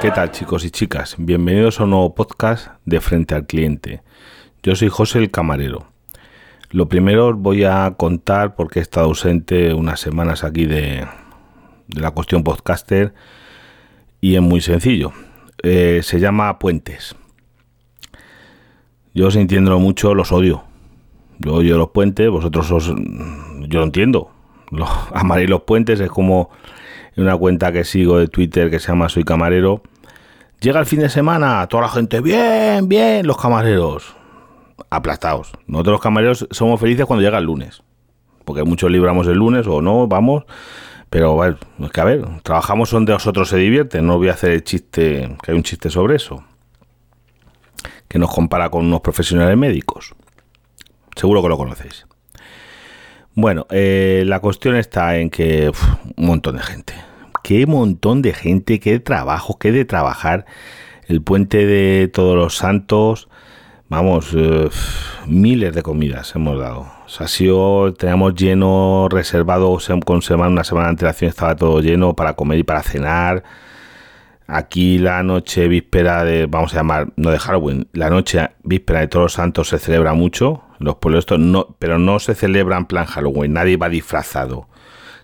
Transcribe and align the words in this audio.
¿Qué 0.00 0.12
tal 0.12 0.30
chicos 0.30 0.64
y 0.64 0.70
chicas? 0.70 1.16
Bienvenidos 1.18 1.80
a 1.80 1.84
un 1.84 1.90
nuevo 1.90 2.14
podcast 2.14 2.68
de 2.84 3.00
Frente 3.00 3.34
al 3.34 3.46
Cliente. 3.46 4.00
Yo 4.62 4.76
soy 4.76 4.90
José 4.90 5.18
el 5.18 5.32
Camarero. 5.32 5.88
Lo 6.70 6.88
primero 6.88 7.26
os 7.26 7.36
voy 7.36 7.64
a 7.64 7.92
contar 7.96 8.54
porque 8.54 8.78
he 8.78 8.82
estado 8.82 9.06
ausente 9.06 9.74
unas 9.74 9.98
semanas 9.98 10.44
aquí 10.44 10.66
de, 10.66 11.04
la 11.88 12.12
cuestión 12.12 12.44
podcaster 12.44 13.12
y 14.20 14.36
es 14.36 14.40
muy 14.40 14.60
sencillo. 14.60 15.12
Eh, 15.64 15.98
se 16.04 16.20
llama 16.20 16.60
Puentes. 16.60 17.16
Yo 19.14 19.28
entiendo 19.30 19.80
mucho, 19.80 20.14
los 20.14 20.30
odio. 20.30 20.62
Yo 21.40 21.54
odio 21.54 21.76
los 21.76 21.88
puentes, 21.88 22.30
vosotros 22.30 22.70
os... 22.70 22.86
Yo 22.86 23.80
lo 23.80 23.82
entiendo. 23.82 24.30
Los, 24.70 24.88
amaréis 25.12 25.50
los 25.50 25.62
puentes, 25.62 25.98
es 25.98 26.08
como 26.08 26.50
una 27.22 27.36
cuenta 27.36 27.72
que 27.72 27.84
sigo 27.84 28.18
de 28.18 28.28
Twitter 28.28 28.70
que 28.70 28.78
se 28.78 28.88
llama 28.88 29.08
Soy 29.08 29.24
Camarero. 29.24 29.82
Llega 30.60 30.80
el 30.80 30.86
fin 30.86 31.00
de 31.00 31.08
semana, 31.08 31.66
toda 31.68 31.84
la 31.84 31.88
gente, 31.88 32.20
bien, 32.20 32.88
bien, 32.88 33.26
los 33.26 33.36
camareros. 33.36 34.16
Aplastados. 34.90 35.52
Nosotros 35.66 35.94
los 35.94 36.00
camareros 36.00 36.46
somos 36.50 36.80
felices 36.80 37.06
cuando 37.06 37.24
llega 37.24 37.38
el 37.38 37.44
lunes. 37.44 37.82
Porque 38.44 38.64
muchos 38.64 38.90
libramos 38.90 39.26
el 39.26 39.34
lunes 39.34 39.66
o 39.66 39.82
no, 39.82 40.06
vamos. 40.06 40.44
Pero 41.10 41.44
es 41.44 41.56
que 41.92 42.00
a 42.00 42.04
ver, 42.04 42.24
trabajamos 42.42 42.90
donde 42.90 43.12
nosotros 43.12 43.48
se 43.48 43.56
divierten. 43.56 44.06
No 44.06 44.18
voy 44.18 44.28
a 44.28 44.32
hacer 44.32 44.52
el 44.52 44.64
chiste, 44.64 45.36
que 45.42 45.50
hay 45.50 45.56
un 45.56 45.62
chiste 45.62 45.90
sobre 45.90 46.16
eso. 46.16 46.44
Que 48.06 48.18
nos 48.18 48.32
compara 48.32 48.70
con 48.70 48.86
unos 48.86 49.00
profesionales 49.00 49.56
médicos. 49.56 50.14
Seguro 51.16 51.42
que 51.42 51.48
lo 51.48 51.56
conocéis. 51.56 52.06
Bueno, 53.34 53.66
eh, 53.70 54.24
la 54.26 54.40
cuestión 54.40 54.76
está 54.76 55.16
en 55.16 55.30
que 55.30 55.70
un 56.16 56.26
montón 56.26 56.56
de 56.56 56.62
gente 56.62 57.07
qué 57.42 57.66
montón 57.66 58.22
de 58.22 58.32
gente, 58.32 58.80
qué 58.80 59.00
trabajo, 59.00 59.58
qué 59.58 59.72
de 59.72 59.84
trabajar. 59.84 60.46
El 61.06 61.22
puente 61.22 61.66
de 61.66 62.08
todos 62.08 62.36
los 62.36 62.56
santos, 62.56 63.28
vamos, 63.88 64.32
eh, 64.36 64.68
miles 65.26 65.74
de 65.74 65.82
comidas 65.82 66.34
hemos 66.34 66.58
dado. 66.58 66.86
O 67.06 67.08
sea, 67.08 67.26
ha 67.26 67.28
sido, 67.28 67.94
teníamos 67.94 68.34
lleno, 68.34 69.08
reservado 69.10 69.78
con 70.04 70.22
semana, 70.22 70.50
una 70.50 70.64
semana 70.64 70.86
de 70.86 70.90
antelación 70.90 71.30
estaba 71.30 71.56
todo 71.56 71.80
lleno 71.80 72.14
para 72.14 72.34
comer 72.34 72.58
y 72.58 72.62
para 72.64 72.82
cenar. 72.82 73.42
Aquí 74.46 74.98
la 74.98 75.22
noche 75.22 75.68
víspera 75.68 76.24
de, 76.24 76.46
vamos 76.46 76.72
a 76.72 76.78
llamar, 76.78 77.08
no 77.16 77.30
de 77.30 77.38
Halloween, 77.38 77.88
la 77.92 78.08
noche 78.08 78.48
víspera 78.62 79.00
de 79.00 79.08
todos 79.08 79.24
los 79.24 79.32
santos 79.34 79.68
se 79.68 79.78
celebra 79.78 80.14
mucho. 80.14 80.62
Los 80.78 80.96
pueblos, 80.96 81.26
no, 81.38 81.76
pero 81.78 81.98
no 81.98 82.18
se 82.18 82.34
celebra 82.34 82.76
en 82.76 82.86
plan 82.86 83.06
Halloween, 83.06 83.52
nadie 83.52 83.76
va 83.76 83.88
disfrazado. 83.88 84.68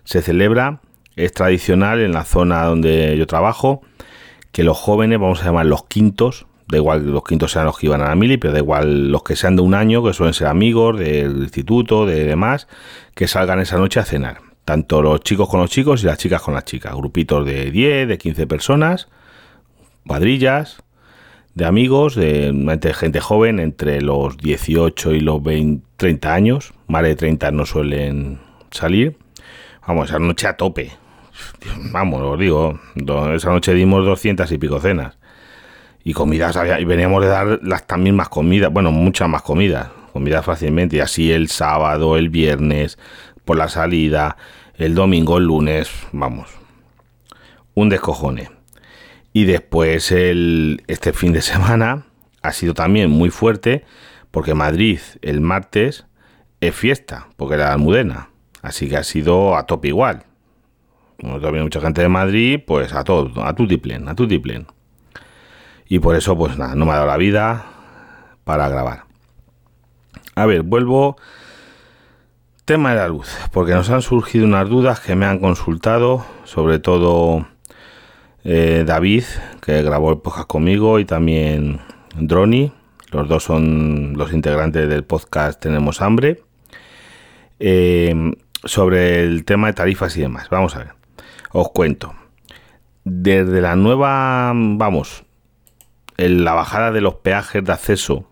Se 0.03 0.21
celebra 0.21 0.81
es 1.15 1.33
tradicional 1.33 2.01
en 2.01 2.11
la 2.13 2.25
zona 2.25 2.63
donde 2.65 3.17
yo 3.17 3.27
trabajo 3.27 3.81
que 4.51 4.63
los 4.63 4.77
jóvenes, 4.77 5.19
vamos 5.19 5.41
a 5.41 5.47
llamar 5.47 5.65
los 5.65 5.85
quintos, 5.85 6.45
da 6.67 6.77
igual 6.77 7.11
los 7.11 7.23
quintos 7.23 7.51
sean 7.51 7.65
los 7.65 7.77
que 7.77 7.87
iban 7.87 8.01
a 8.01 8.07
la 8.07 8.15
mili, 8.15 8.37
pero 8.37 8.53
da 8.53 8.59
igual 8.59 9.11
los 9.11 9.21
que 9.23 9.35
sean 9.35 9.57
de 9.57 9.61
un 9.61 9.73
año, 9.73 10.01
que 10.01 10.13
suelen 10.13 10.33
ser 10.33 10.47
amigos 10.47 10.97
del 10.97 11.43
instituto, 11.43 12.05
de 12.05 12.23
demás, 12.23 12.69
que 13.15 13.27
salgan 13.27 13.59
esa 13.59 13.77
noche 13.77 13.99
a 13.99 14.05
cenar. 14.05 14.37
Tanto 14.63 15.01
los 15.01 15.19
chicos 15.21 15.49
con 15.49 15.59
los 15.59 15.69
chicos 15.69 16.03
y 16.03 16.05
las 16.05 16.17
chicas 16.17 16.41
con 16.41 16.53
las 16.53 16.63
chicas. 16.63 16.95
Grupitos 16.95 17.45
de 17.45 17.69
10, 17.69 18.07
de 18.07 18.17
15 18.17 18.47
personas, 18.47 19.09
cuadrillas, 20.07 20.81
de 21.53 21.65
amigos, 21.65 22.15
de, 22.15 22.93
gente 22.95 23.19
joven 23.19 23.59
entre 23.59 24.01
los 24.01 24.37
18 24.37 25.11
y 25.11 25.19
los 25.19 25.43
20, 25.43 25.85
30 25.97 26.33
años. 26.33 26.73
Más 26.87 27.03
de 27.03 27.15
30 27.15 27.51
no 27.51 27.65
suelen 27.65 28.39
salir. 28.71 29.17
Vamos, 29.85 30.09
esa 30.09 30.19
noche 30.19 30.47
a 30.47 30.55
tope 30.55 30.91
vamos, 31.91 32.21
os 32.21 32.39
digo, 32.39 32.79
esa 33.33 33.49
noche 33.49 33.73
dimos 33.73 34.05
200 34.05 34.51
y 34.51 34.57
pico 34.57 34.79
cenas. 34.79 35.17
Y 36.03 36.13
comidas, 36.13 36.57
y 36.79 36.85
veníamos 36.85 37.23
de 37.23 37.29
dar 37.29 37.59
las 37.63 37.87
también 37.87 38.15
más 38.15 38.29
comidas, 38.29 38.71
bueno, 38.71 38.91
muchas 38.91 39.27
más 39.27 39.41
comidas, 39.41 39.89
comidas 40.13 40.45
fácilmente. 40.45 40.97
Y 40.97 40.99
así 40.99 41.31
el 41.31 41.49
sábado, 41.49 42.17
el 42.17 42.29
viernes, 42.29 42.99
por 43.43 43.57
la 43.57 43.69
salida, 43.69 44.37
el 44.77 44.93
domingo, 44.93 45.37
el 45.37 45.45
lunes, 45.45 45.89
vamos. 46.11 46.49
Un 47.73 47.89
descojone. 47.89 48.49
Y 49.33 49.45
después 49.45 50.11
el, 50.11 50.83
este 50.87 51.11
fin 51.11 51.33
de 51.33 51.41
semana 51.41 52.05
ha 52.41 52.51
sido 52.53 52.73
también 52.73 53.09
muy 53.09 53.29
fuerte 53.29 53.83
porque 54.31 54.53
Madrid 54.53 54.99
el 55.21 55.41
martes 55.41 56.05
es 56.61 56.75
fiesta, 56.75 57.27
porque 57.35 57.55
era 57.55 57.73
Almudena. 57.73 58.29
Así 58.61 58.89
que 58.89 58.97
ha 58.97 59.03
sido 59.03 59.55
a 59.55 59.65
tope 59.65 59.89
igual. 59.89 60.23
Como 61.19 61.39
todavía 61.39 61.63
mucha 61.63 61.81
gente 61.81 62.01
de 62.01 62.09
Madrid, 62.09 62.59
pues 62.65 62.93
a 62.93 63.03
todo, 63.03 63.43
a 63.43 63.53
tutiplén, 63.53 64.07
a 64.07 64.15
tutiplén. 64.15 64.67
Y 65.87 65.99
por 65.99 66.15
eso, 66.15 66.37
pues 66.37 66.57
nada, 66.57 66.75
no 66.75 66.85
me 66.85 66.91
ha 66.91 66.95
dado 66.95 67.07
la 67.07 67.17
vida 67.17 67.65
para 68.43 68.67
grabar. 68.69 69.03
A 70.35 70.45
ver, 70.45 70.63
vuelvo. 70.63 71.17
Tema 72.65 72.89
de 72.89 72.95
la 72.95 73.07
luz, 73.07 73.29
porque 73.51 73.73
nos 73.73 73.91
han 73.91 74.01
surgido 74.01 74.45
unas 74.45 74.67
dudas 74.67 74.99
que 74.99 75.15
me 75.15 75.27
han 75.27 75.37
consultado, 75.37 76.25
sobre 76.45 76.79
todo 76.79 77.45
eh, 78.43 78.83
David, 78.87 79.23
que 79.61 79.83
grabó 79.83 80.11
el 80.11 80.17
podcast 80.17 80.47
conmigo, 80.47 80.97
y 80.97 81.05
también 81.05 81.79
Droni. 82.15 82.71
Los 83.11 83.29
dos 83.29 83.43
son 83.43 84.13
los 84.17 84.33
integrantes 84.33 84.89
del 84.89 85.03
podcast 85.03 85.61
Tenemos 85.61 86.01
Hambre. 86.01 86.41
Eh, 87.59 88.33
sobre 88.65 89.23
el 89.23 89.45
tema 89.45 89.67
de 89.67 89.73
tarifas 89.73 90.17
y 90.17 90.21
demás. 90.21 90.49
Vamos 90.49 90.75
a 90.75 90.79
ver. 90.79 90.94
Os 91.57 91.69
cuento. 91.69 92.13
Desde 93.05 93.61
la 93.61 93.77
nueva, 93.77 94.51
vamos, 94.53 95.23
en 96.17 96.43
la 96.43 96.51
bajada 96.51 96.91
de 96.91 96.99
los 96.99 97.15
peajes 97.15 97.63
de 97.63 97.71
acceso, 97.71 98.25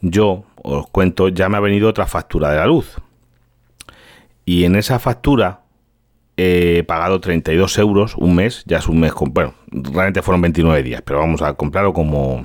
yo 0.00 0.42
os 0.56 0.88
cuento, 0.88 1.28
ya 1.28 1.48
me 1.48 1.58
ha 1.58 1.60
venido 1.60 1.88
otra 1.88 2.08
factura 2.08 2.50
de 2.50 2.56
la 2.56 2.66
luz. 2.66 2.96
Y 4.44 4.64
en 4.64 4.74
esa 4.74 4.98
factura 4.98 5.60
he 6.36 6.82
pagado 6.82 7.20
32 7.20 7.78
euros 7.78 8.16
un 8.16 8.34
mes, 8.34 8.64
ya 8.66 8.78
es 8.78 8.88
un 8.88 8.98
mes, 8.98 9.12
bueno, 9.14 9.54
realmente 9.70 10.20
fueron 10.20 10.40
29 10.40 10.82
días, 10.82 11.02
pero 11.04 11.20
vamos 11.20 11.42
a 11.42 11.54
comprarlo 11.54 11.92
como 11.92 12.44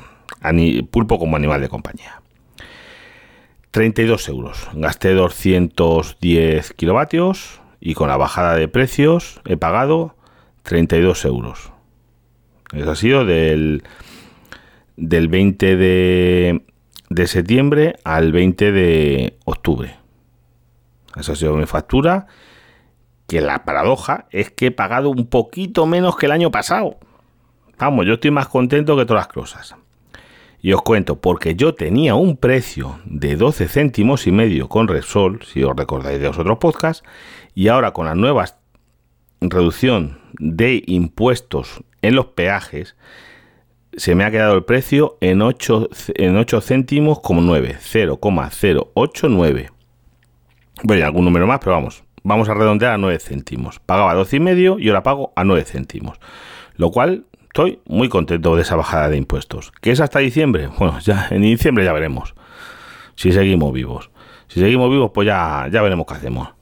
pulpo 0.92 1.18
como 1.18 1.38
animal 1.38 1.60
de 1.60 1.70
compañía. 1.70 2.22
32 3.72 4.30
euros, 4.30 4.68
gasté 4.76 5.16
210 5.16 6.74
kilovatios, 6.74 7.62
y 7.80 7.94
con 7.94 8.10
la 8.10 8.18
bajada 8.18 8.56
de 8.56 8.68
precios 8.68 9.42
he 9.46 9.58
pagado 9.58 10.16
32 10.64 11.26
euros. 11.26 11.72
Eso 12.74 12.92
ha 12.92 12.96
sido 12.96 13.26
del, 13.26 13.84
del 14.98 15.28
20 15.28 15.76
de, 15.78 16.66
de 17.10 17.28
septiembre 17.28 17.96
al 18.04 18.32
20 18.32 18.72
de 18.72 19.38
octubre. 19.46 19.96
Esa 21.16 21.34
ha 21.34 21.36
sido 21.36 21.56
mi 21.56 21.66
factura. 21.66 22.28
Que 23.28 23.42
la 23.42 23.66
paradoja 23.66 24.26
es 24.32 24.52
que 24.52 24.68
he 24.68 24.72
pagado 24.72 25.10
un 25.10 25.28
poquito 25.28 25.86
menos 25.86 26.16
que 26.16 26.28
el 26.28 26.32
año 26.32 26.50
pasado. 26.50 26.98
Vamos, 27.78 28.06
yo 28.06 28.14
estoy 28.14 28.32
más 28.32 28.48
contento 28.48 28.96
que 28.96 29.06
todas 29.06 29.26
las 29.26 29.34
cosas. 29.34 29.76
Y 30.62 30.72
os 30.72 30.82
cuento, 30.82 31.20
porque 31.20 31.56
yo 31.56 31.76
tenía 31.76 32.16
un 32.16 32.38
precio 32.38 33.00
de 33.06 33.36
12 33.36 33.68
céntimos 33.68 34.28
y 34.28 34.32
medio 34.32 34.70
con 34.70 34.88
Repsol, 34.88 35.42
si 35.44 35.62
os 35.62 35.76
recordáis 35.76 36.20
de 36.20 36.28
los 36.28 36.40
otros 36.40 36.58
podcasts, 36.58 37.04
y 37.58 37.70
ahora 37.70 37.92
con 37.92 38.06
la 38.06 38.14
nueva 38.14 38.46
reducción 39.42 40.20
de 40.38 40.84
impuestos 40.86 41.84
en 42.04 42.14
los 42.14 42.28
peajes, 42.28 42.96
se 43.94 44.14
me 44.14 44.26
ha 44.26 44.30
quedado 44.30 44.54
el 44.54 44.64
precio 44.64 45.18
en 45.22 45.42
8, 45.42 45.90
en 46.14 46.38
8 46.38 46.62
céntimos 46.62 47.20
como 47.20 47.42
9, 47.42 47.78
0,089. 47.80 49.72
Bueno, 50.84 51.04
algún 51.04 51.26
número 51.26 51.48
más, 51.48 51.58
pero 51.58 51.72
vamos, 51.72 52.04
vamos 52.22 52.48
a 52.48 52.54
redondear 52.54 52.92
a 52.92 53.00
9 53.00 53.18
céntimos. 53.18 53.80
Pagaba 53.80 54.14
12 54.14 54.36
y 54.36 54.40
medio 54.40 54.78
y 54.78 54.90
ahora 54.90 55.02
pago 55.02 55.34
a 55.36 55.44
9 55.44 55.64
céntimos. 55.64 56.20
Lo 56.76 56.92
cual 56.92 57.26
estoy 57.42 57.80
muy 57.88 58.08
contento 58.08 58.56
de 58.56 58.62
esa 58.62 58.76
bajada 58.76 59.10
de 59.10 59.18
impuestos. 59.18 59.74
¿Qué 59.82 59.90
es 59.90 60.00
hasta 60.00 60.20
diciembre? 60.20 60.70
Bueno, 60.78 61.00
ya 61.00 61.30
en 61.32 61.42
diciembre 61.42 61.84
ya 61.84 61.94
veremos. 61.94 62.36
Si 63.16 63.32
seguimos 63.32 63.74
vivos. 63.74 64.12
Si 64.48 64.60
seguimos 64.60 64.92
vivos, 64.92 65.10
pues 65.12 65.26
ya, 65.26 65.68
ya 65.72 65.82
veremos 65.82 66.06
qué 66.06 66.14
hacemos. 66.14 66.57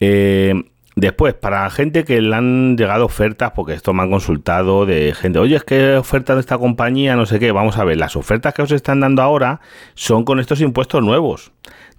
Eh, 0.00 0.54
después, 0.96 1.34
para 1.34 1.68
gente 1.70 2.04
que 2.04 2.20
le 2.20 2.34
han 2.34 2.76
llegado 2.76 3.04
ofertas, 3.04 3.52
porque 3.52 3.74
esto 3.74 3.92
me 3.92 4.02
han 4.02 4.10
consultado 4.10 4.86
de 4.86 5.14
gente, 5.14 5.38
oye, 5.38 5.56
es 5.56 5.64
que 5.64 5.96
oferta 5.96 6.34
de 6.34 6.40
esta 6.40 6.58
compañía, 6.58 7.16
no 7.16 7.26
sé 7.26 7.38
qué, 7.38 7.52
vamos 7.52 7.78
a 7.78 7.84
ver, 7.84 7.98
las 7.98 8.16
ofertas 8.16 8.54
que 8.54 8.62
os 8.62 8.72
están 8.72 9.00
dando 9.00 9.22
ahora 9.22 9.60
son 9.94 10.24
con 10.24 10.40
estos 10.40 10.60
impuestos 10.60 11.02
nuevos. 11.02 11.52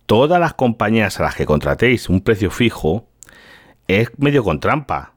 Todas 0.05 0.39
las 0.39 0.53
compañías 0.53 1.19
a 1.19 1.23
las 1.23 1.35
que 1.35 1.45
contratéis 1.45 2.09
un 2.09 2.21
precio 2.21 2.51
fijo 2.51 3.07
es 3.87 4.11
medio 4.17 4.43
con 4.43 4.59
trampa. 4.59 5.13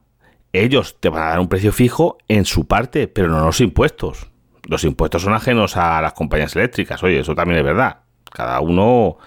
Ellos 0.51 0.97
te 0.99 1.09
van 1.09 1.23
a 1.23 1.29
dar 1.29 1.39
un 1.39 1.47
precio 1.47 1.71
fijo 1.71 2.17
en 2.27 2.45
su 2.45 2.65
parte, 2.65 3.07
pero 3.07 3.27
no 3.27 3.45
los 3.45 3.61
impuestos. 3.61 4.31
Los 4.67 4.83
impuestos 4.83 5.21
son 5.21 5.33
ajenos 5.33 5.77
a 5.77 6.01
las 6.01 6.13
compañías 6.13 6.55
eléctricas. 6.55 7.01
Oye, 7.03 7.19
eso 7.19 7.35
también 7.35 7.59
es 7.59 7.65
verdad. 7.65 7.99
Cada 8.31 8.59
uno 8.61 9.17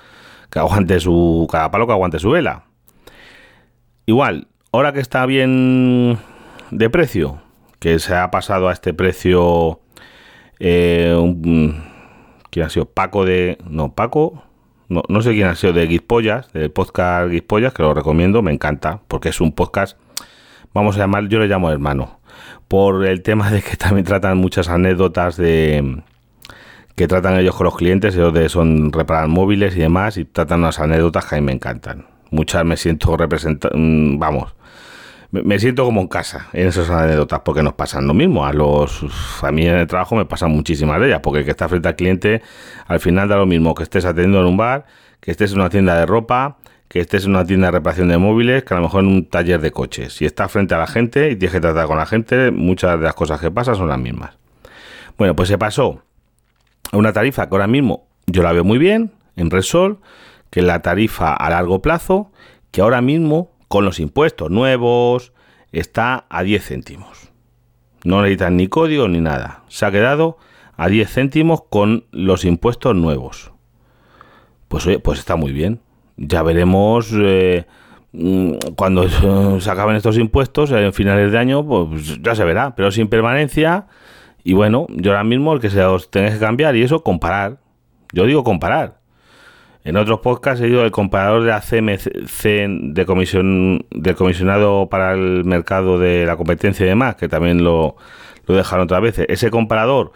que 0.50 0.58
aguante 0.58 0.98
su. 1.00 1.48
Cada 1.50 1.70
palo 1.70 1.86
que 1.86 1.92
aguante 1.92 2.18
su 2.18 2.30
vela. 2.30 2.64
Igual, 4.06 4.48
ahora 4.72 4.92
que 4.92 5.00
está 5.00 5.24
bien 5.26 6.18
de 6.70 6.90
precio, 6.90 7.40
que 7.78 7.98
se 7.98 8.14
ha 8.14 8.30
pasado 8.30 8.68
a 8.68 8.72
este 8.72 8.94
precio. 8.94 9.80
Eh, 10.58 11.14
¿Quién 12.50 12.66
ha 12.66 12.70
sido? 12.70 12.86
Paco 12.86 13.24
de. 13.24 13.58
No, 13.68 13.94
Paco. 13.94 14.42
No, 14.88 15.02
no 15.08 15.22
sé 15.22 15.32
quién 15.32 15.46
ha 15.46 15.54
sido 15.54 15.72
de 15.72 15.86
Guispollas, 15.86 16.52
del 16.52 16.70
podcast 16.70 17.30
Guispollas, 17.30 17.72
que 17.72 17.82
lo 17.82 17.94
recomiendo, 17.94 18.42
me 18.42 18.52
encanta, 18.52 19.00
porque 19.08 19.30
es 19.30 19.40
un 19.40 19.52
podcast, 19.52 19.96
vamos 20.74 20.96
a 20.96 20.98
llamar, 20.98 21.28
yo 21.28 21.38
le 21.38 21.46
llamo 21.46 21.70
hermano, 21.70 22.20
por 22.68 23.06
el 23.06 23.22
tema 23.22 23.50
de 23.50 23.62
que 23.62 23.78
también 23.78 24.04
tratan 24.04 24.36
muchas 24.36 24.68
anécdotas 24.68 25.38
de 25.38 26.02
que 26.94 27.08
tratan 27.08 27.38
ellos 27.38 27.56
con 27.56 27.64
los 27.64 27.76
clientes, 27.76 28.14
ellos 28.14 28.34
de, 28.34 28.50
son 28.50 28.92
reparar 28.92 29.28
móviles 29.28 29.74
y 29.76 29.80
demás, 29.80 30.18
y 30.18 30.26
tratan 30.26 30.60
unas 30.60 30.78
anécdotas 30.78 31.24
que 31.24 31.36
a 31.36 31.40
mí 31.40 31.46
me 31.46 31.52
encantan. 31.52 32.11
Muchas 32.32 32.64
me 32.64 32.76
siento 32.76 33.16
representando, 33.16 33.78
mm, 33.78 34.18
vamos, 34.18 34.52
me, 35.32 35.58
siento 35.58 35.84
como 35.84 36.02
en 36.02 36.08
casa 36.08 36.48
en 36.52 36.66
esas 36.66 36.90
anécdotas 36.90 37.40
porque 37.40 37.62
nos 37.62 37.72
pasan 37.72 38.06
lo 38.06 38.14
mismo. 38.14 38.44
A 38.44 38.52
los 38.52 39.04
a 39.42 39.50
mí 39.50 39.66
en 39.66 39.76
el 39.76 39.86
trabajo 39.86 40.14
me 40.14 40.26
pasan 40.26 40.50
muchísimas 40.50 41.00
de 41.00 41.06
ellas 41.06 41.20
porque 41.22 41.44
que 41.44 41.50
está 41.50 41.68
frente 41.68 41.88
al 41.88 41.96
cliente 41.96 42.42
al 42.86 43.00
final 43.00 43.28
da 43.28 43.36
lo 43.36 43.46
mismo 43.46 43.74
que 43.74 43.82
estés 43.84 44.04
atendiendo 44.04 44.40
en 44.40 44.46
un 44.46 44.56
bar, 44.56 44.84
que 45.20 45.30
estés 45.30 45.52
en 45.52 45.60
una 45.60 45.70
tienda 45.70 45.96
de 45.96 46.04
ropa, 46.04 46.58
que 46.88 47.00
estés 47.00 47.24
en 47.24 47.30
una 47.30 47.46
tienda 47.46 47.68
de 47.68 47.72
reparación 47.72 48.08
de 48.08 48.18
móviles, 48.18 48.64
que 48.64 48.74
a 48.74 48.76
lo 48.76 48.82
mejor 48.82 49.04
en 49.04 49.06
un 49.06 49.24
taller 49.24 49.62
de 49.62 49.70
coches. 49.70 50.12
Si 50.12 50.26
estás 50.26 50.52
frente 50.52 50.74
a 50.74 50.78
la 50.78 50.86
gente 50.86 51.30
y 51.30 51.36
tienes 51.36 51.54
que 51.54 51.60
tratar 51.60 51.86
con 51.86 51.96
la 51.96 52.04
gente, 52.04 52.50
muchas 52.50 52.98
de 52.98 53.04
las 53.06 53.14
cosas 53.14 53.40
que 53.40 53.50
pasan 53.50 53.76
son 53.76 53.88
las 53.88 53.98
mismas. 53.98 54.36
Bueno, 55.16 55.34
pues 55.34 55.48
se 55.48 55.56
pasó 55.56 56.02
a 56.90 56.96
una 56.98 57.14
tarifa 57.14 57.48
que 57.48 57.54
ahora 57.54 57.66
mismo 57.66 58.06
yo 58.26 58.42
la 58.42 58.52
veo 58.52 58.64
muy 58.64 58.76
bien 58.76 59.12
en 59.36 59.50
Resol, 59.50 60.00
que 60.52 60.60
la 60.60 60.82
tarifa 60.82 61.32
a 61.32 61.48
largo 61.48 61.80
plazo, 61.80 62.30
que 62.70 62.82
ahora 62.82 63.00
mismo 63.00 63.52
con 63.68 63.86
los 63.86 63.98
impuestos 63.98 64.50
nuevos 64.50 65.32
está 65.72 66.26
a 66.28 66.42
10 66.42 66.62
céntimos. 66.62 67.32
No 68.04 68.20
necesitan 68.20 68.58
ni 68.58 68.68
código 68.68 69.08
ni 69.08 69.22
nada. 69.22 69.62
Se 69.68 69.86
ha 69.86 69.90
quedado 69.90 70.36
a 70.76 70.88
10 70.88 71.10
céntimos 71.10 71.62
con 71.70 72.04
los 72.12 72.44
impuestos 72.44 72.94
nuevos. 72.94 73.50
Pues 74.68 74.86
pues 75.02 75.20
está 75.20 75.36
muy 75.36 75.52
bien. 75.52 75.80
Ya 76.18 76.42
veremos 76.42 77.08
eh, 77.14 77.64
mm, 78.12 78.52
cuando 78.76 79.08
se 79.60 79.70
acaben 79.70 79.96
estos 79.96 80.18
impuestos 80.18 80.70
en 80.70 80.92
finales 80.92 81.32
de 81.32 81.38
año, 81.38 81.66
pues 81.66 82.20
ya 82.20 82.34
se 82.34 82.44
verá, 82.44 82.74
pero 82.76 82.90
sin 82.90 83.08
permanencia. 83.08 83.86
Y 84.44 84.52
bueno, 84.52 84.86
yo 84.90 85.12
ahora 85.12 85.24
mismo 85.24 85.54
el 85.54 85.60
que 85.60 85.70
se 85.70 85.82
os 85.82 86.10
tenga 86.10 86.30
que 86.30 86.38
cambiar 86.38 86.76
y 86.76 86.82
eso, 86.82 87.02
comparar. 87.02 87.56
Yo 88.12 88.26
digo 88.26 88.44
comparar. 88.44 89.01
En 89.84 89.96
otros 89.96 90.20
podcasts 90.20 90.62
he 90.62 90.68
ido 90.68 90.84
el 90.84 90.92
comparador 90.92 91.42
de 91.42 91.48
la 91.48 91.60
CMC 91.60 92.94
de 92.94 93.04
comisión, 93.04 93.84
del 93.90 94.14
comisionado 94.14 94.88
para 94.88 95.12
el 95.14 95.44
mercado 95.44 95.98
de 95.98 96.24
la 96.24 96.36
competencia 96.36 96.86
y 96.86 96.88
demás, 96.88 97.16
que 97.16 97.28
también 97.28 97.64
lo, 97.64 97.96
dejaron 98.46 98.84
otra 98.84 99.00
vez. 99.00 99.18
Ese 99.18 99.50
comparador 99.50 100.12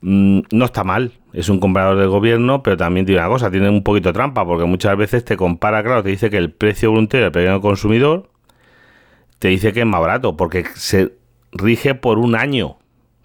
mm, 0.00 0.40
no 0.52 0.64
está 0.64 0.84
mal, 0.84 1.12
es 1.32 1.48
un 1.48 1.58
comparador 1.58 1.98
del 1.98 2.08
gobierno, 2.08 2.62
pero 2.62 2.76
también 2.76 3.04
tiene 3.04 3.20
una 3.20 3.28
cosa, 3.28 3.50
tiene 3.50 3.68
un 3.68 3.82
poquito 3.82 4.12
trampa, 4.12 4.46
porque 4.46 4.64
muchas 4.64 4.96
veces 4.96 5.24
te 5.24 5.36
compara, 5.36 5.82
claro, 5.82 6.04
te 6.04 6.10
dice 6.10 6.30
que 6.30 6.36
el 6.36 6.52
precio 6.52 6.90
voluntario 6.90 7.24
del 7.24 7.32
pequeño 7.32 7.60
consumidor 7.60 8.30
te 9.40 9.48
dice 9.48 9.72
que 9.72 9.80
es 9.80 9.86
más 9.86 10.00
barato, 10.00 10.36
porque 10.36 10.64
se 10.74 11.14
rige 11.50 11.96
por 11.96 12.20
un 12.20 12.36
año, 12.36 12.78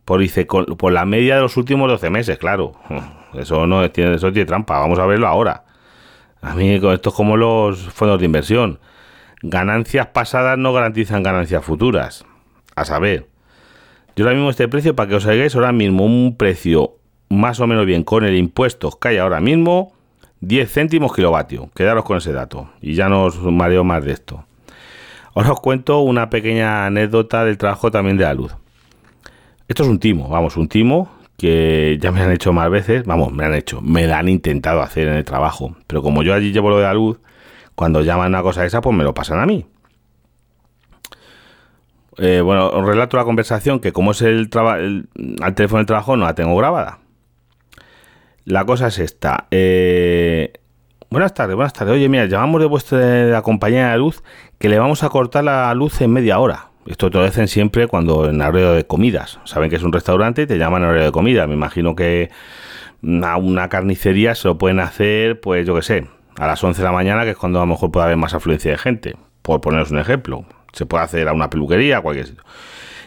por, 0.03 0.19
dice, 0.19 0.45
por 0.45 0.91
la 0.91 1.05
media 1.05 1.35
de 1.35 1.41
los 1.41 1.57
últimos 1.57 1.87
12 1.89 2.09
meses, 2.09 2.37
claro. 2.39 2.73
Eso 3.33 3.67
no 3.67 3.89
tiene, 3.91 4.15
eso 4.15 4.31
tiene 4.31 4.45
trampa. 4.45 4.79
Vamos 4.79 4.99
a 4.99 5.05
verlo 5.05 5.27
ahora. 5.27 5.63
A 6.41 6.55
mí 6.55 6.73
esto 6.73 7.09
es 7.09 7.15
como 7.15 7.37
los 7.37 7.79
fondos 7.79 8.19
de 8.19 8.25
inversión. 8.25 8.79
Ganancias 9.41 10.07
pasadas 10.07 10.57
no 10.57 10.73
garantizan 10.73 11.23
ganancias 11.23 11.63
futuras. 11.63 12.25
A 12.75 12.85
saber, 12.85 13.27
yo 14.15 14.25
ahora 14.25 14.35
mismo 14.35 14.49
este 14.49 14.67
precio, 14.67 14.95
para 14.95 15.09
que 15.09 15.15
os 15.15 15.25
hagáis 15.25 15.55
ahora 15.55 15.71
mismo 15.71 16.05
un 16.05 16.35
precio 16.37 16.95
más 17.29 17.59
o 17.59 17.67
menos 17.67 17.85
bien 17.85 18.03
con 18.03 18.25
el 18.25 18.35
impuesto 18.35 18.89
que 18.91 19.09
hay 19.09 19.17
ahora 19.17 19.39
mismo, 19.39 19.93
10 20.41 20.71
céntimos 20.71 21.13
kilovatio. 21.13 21.69
Quedaros 21.75 22.05
con 22.05 22.17
ese 22.17 22.31
dato 22.31 22.69
y 22.81 22.95
ya 22.95 23.09
no 23.09 23.25
os 23.25 23.41
mareo 23.41 23.83
más 23.83 24.03
de 24.03 24.13
esto. 24.13 24.45
Ahora 25.35 25.51
os 25.51 25.59
cuento 25.59 25.99
una 25.99 26.29
pequeña 26.29 26.85
anécdota 26.85 27.45
del 27.45 27.57
trabajo 27.57 27.91
también 27.91 28.17
de 28.17 28.23
la 28.23 28.33
luz. 28.33 28.55
Esto 29.67 29.83
es 29.83 29.89
un 29.89 29.99
timo, 29.99 30.27
vamos, 30.29 30.57
un 30.57 30.67
timo 30.67 31.09
que 31.39 31.97
ya 32.01 32.11
me 32.11 32.21
han 32.21 32.31
hecho 32.31 32.53
más 32.53 32.69
veces, 32.69 33.05
vamos, 33.05 33.31
me 33.31 33.45
han 33.45 33.55
hecho, 33.55 33.81
me 33.81 34.05
la 34.05 34.19
han 34.19 34.27
intentado 34.27 34.81
hacer 34.81 35.07
en 35.07 35.15
el 35.15 35.23
trabajo, 35.23 35.75
pero 35.87 36.03
como 36.03 36.21
yo 36.21 36.33
allí 36.33 36.51
llevo 36.51 36.69
lo 36.69 36.77
de 36.77 36.83
la 36.83 36.93
luz, 36.93 37.19
cuando 37.75 38.01
llaman 38.01 38.35
a 38.35 38.43
cosa 38.43 38.65
esa, 38.65 38.81
pues 38.81 38.95
me 38.95 39.05
lo 39.05 39.13
pasan 39.13 39.39
a 39.39 39.45
mí. 39.45 39.65
Eh, 42.17 42.41
bueno, 42.41 42.67
os 42.67 42.85
relato 42.85 43.15
la 43.15 43.23
conversación 43.23 43.79
que 43.79 43.93
como 43.93 44.11
es 44.11 44.21
el, 44.21 44.49
al 44.53 45.55
teléfono 45.55 45.77
del 45.77 45.85
trabajo 45.85 46.17
no 46.17 46.25
la 46.25 46.35
tengo 46.35 46.55
grabada. 46.57 46.99
La 48.43 48.65
cosa 48.65 48.87
es 48.87 48.99
esta. 48.99 49.47
Eh, 49.51 50.51
buenas 51.09 51.33
tardes, 51.33 51.55
buenas 51.55 51.71
tardes. 51.71 51.93
Oye, 51.93 52.09
mira, 52.09 52.25
llamamos 52.25 52.59
de 52.59 52.67
vuestra 52.67 53.41
compañía 53.43 53.91
de 53.91 53.97
luz 53.97 54.23
que 54.57 54.67
le 54.67 54.77
vamos 54.77 55.03
a 55.03 55.09
cortar 55.09 55.45
la 55.45 55.73
luz 55.73 56.01
en 56.01 56.11
media 56.11 56.39
hora. 56.39 56.71
Esto 56.89 57.11
te 57.11 57.19
lo 57.19 57.25
dicen 57.25 57.47
siempre 57.47 57.85
cuando 57.85 58.27
en 58.27 58.41
horario 58.41 58.71
de 58.71 58.83
comidas. 58.83 59.39
Saben 59.43 59.69
que 59.69 59.75
es 59.75 59.83
un 59.83 59.93
restaurante 59.93 60.41
y 60.41 60.47
te 60.47 60.57
llaman 60.57 60.81
en 60.81 60.89
horario 60.89 61.05
de 61.05 61.11
comida. 61.11 61.45
Me 61.45 61.53
imagino 61.53 61.95
que 61.95 62.31
a 63.21 63.37
una 63.37 63.69
carnicería 63.69 64.33
se 64.33 64.47
lo 64.47 64.57
pueden 64.57 64.79
hacer, 64.79 65.39
pues 65.39 65.67
yo 65.67 65.75
qué 65.75 65.83
sé, 65.83 66.07
a 66.39 66.47
las 66.47 66.63
11 66.63 66.81
de 66.81 66.85
la 66.87 66.91
mañana, 66.91 67.25
que 67.25 67.29
es 67.29 67.37
cuando 67.37 67.59
a 67.59 67.61
lo 67.61 67.67
mejor 67.67 67.91
puede 67.91 68.05
haber 68.05 68.17
más 68.17 68.33
afluencia 68.33 68.71
de 68.71 68.79
gente. 68.79 69.15
Por 69.43 69.61
poneros 69.61 69.91
un 69.91 69.99
ejemplo. 69.99 70.45
Se 70.73 70.87
puede 70.87 71.03
hacer 71.03 71.27
a 71.27 71.33
una 71.33 71.51
peluquería, 71.51 71.99
a 71.99 72.01
cualquier 72.01 72.25
sitio. 72.25 72.43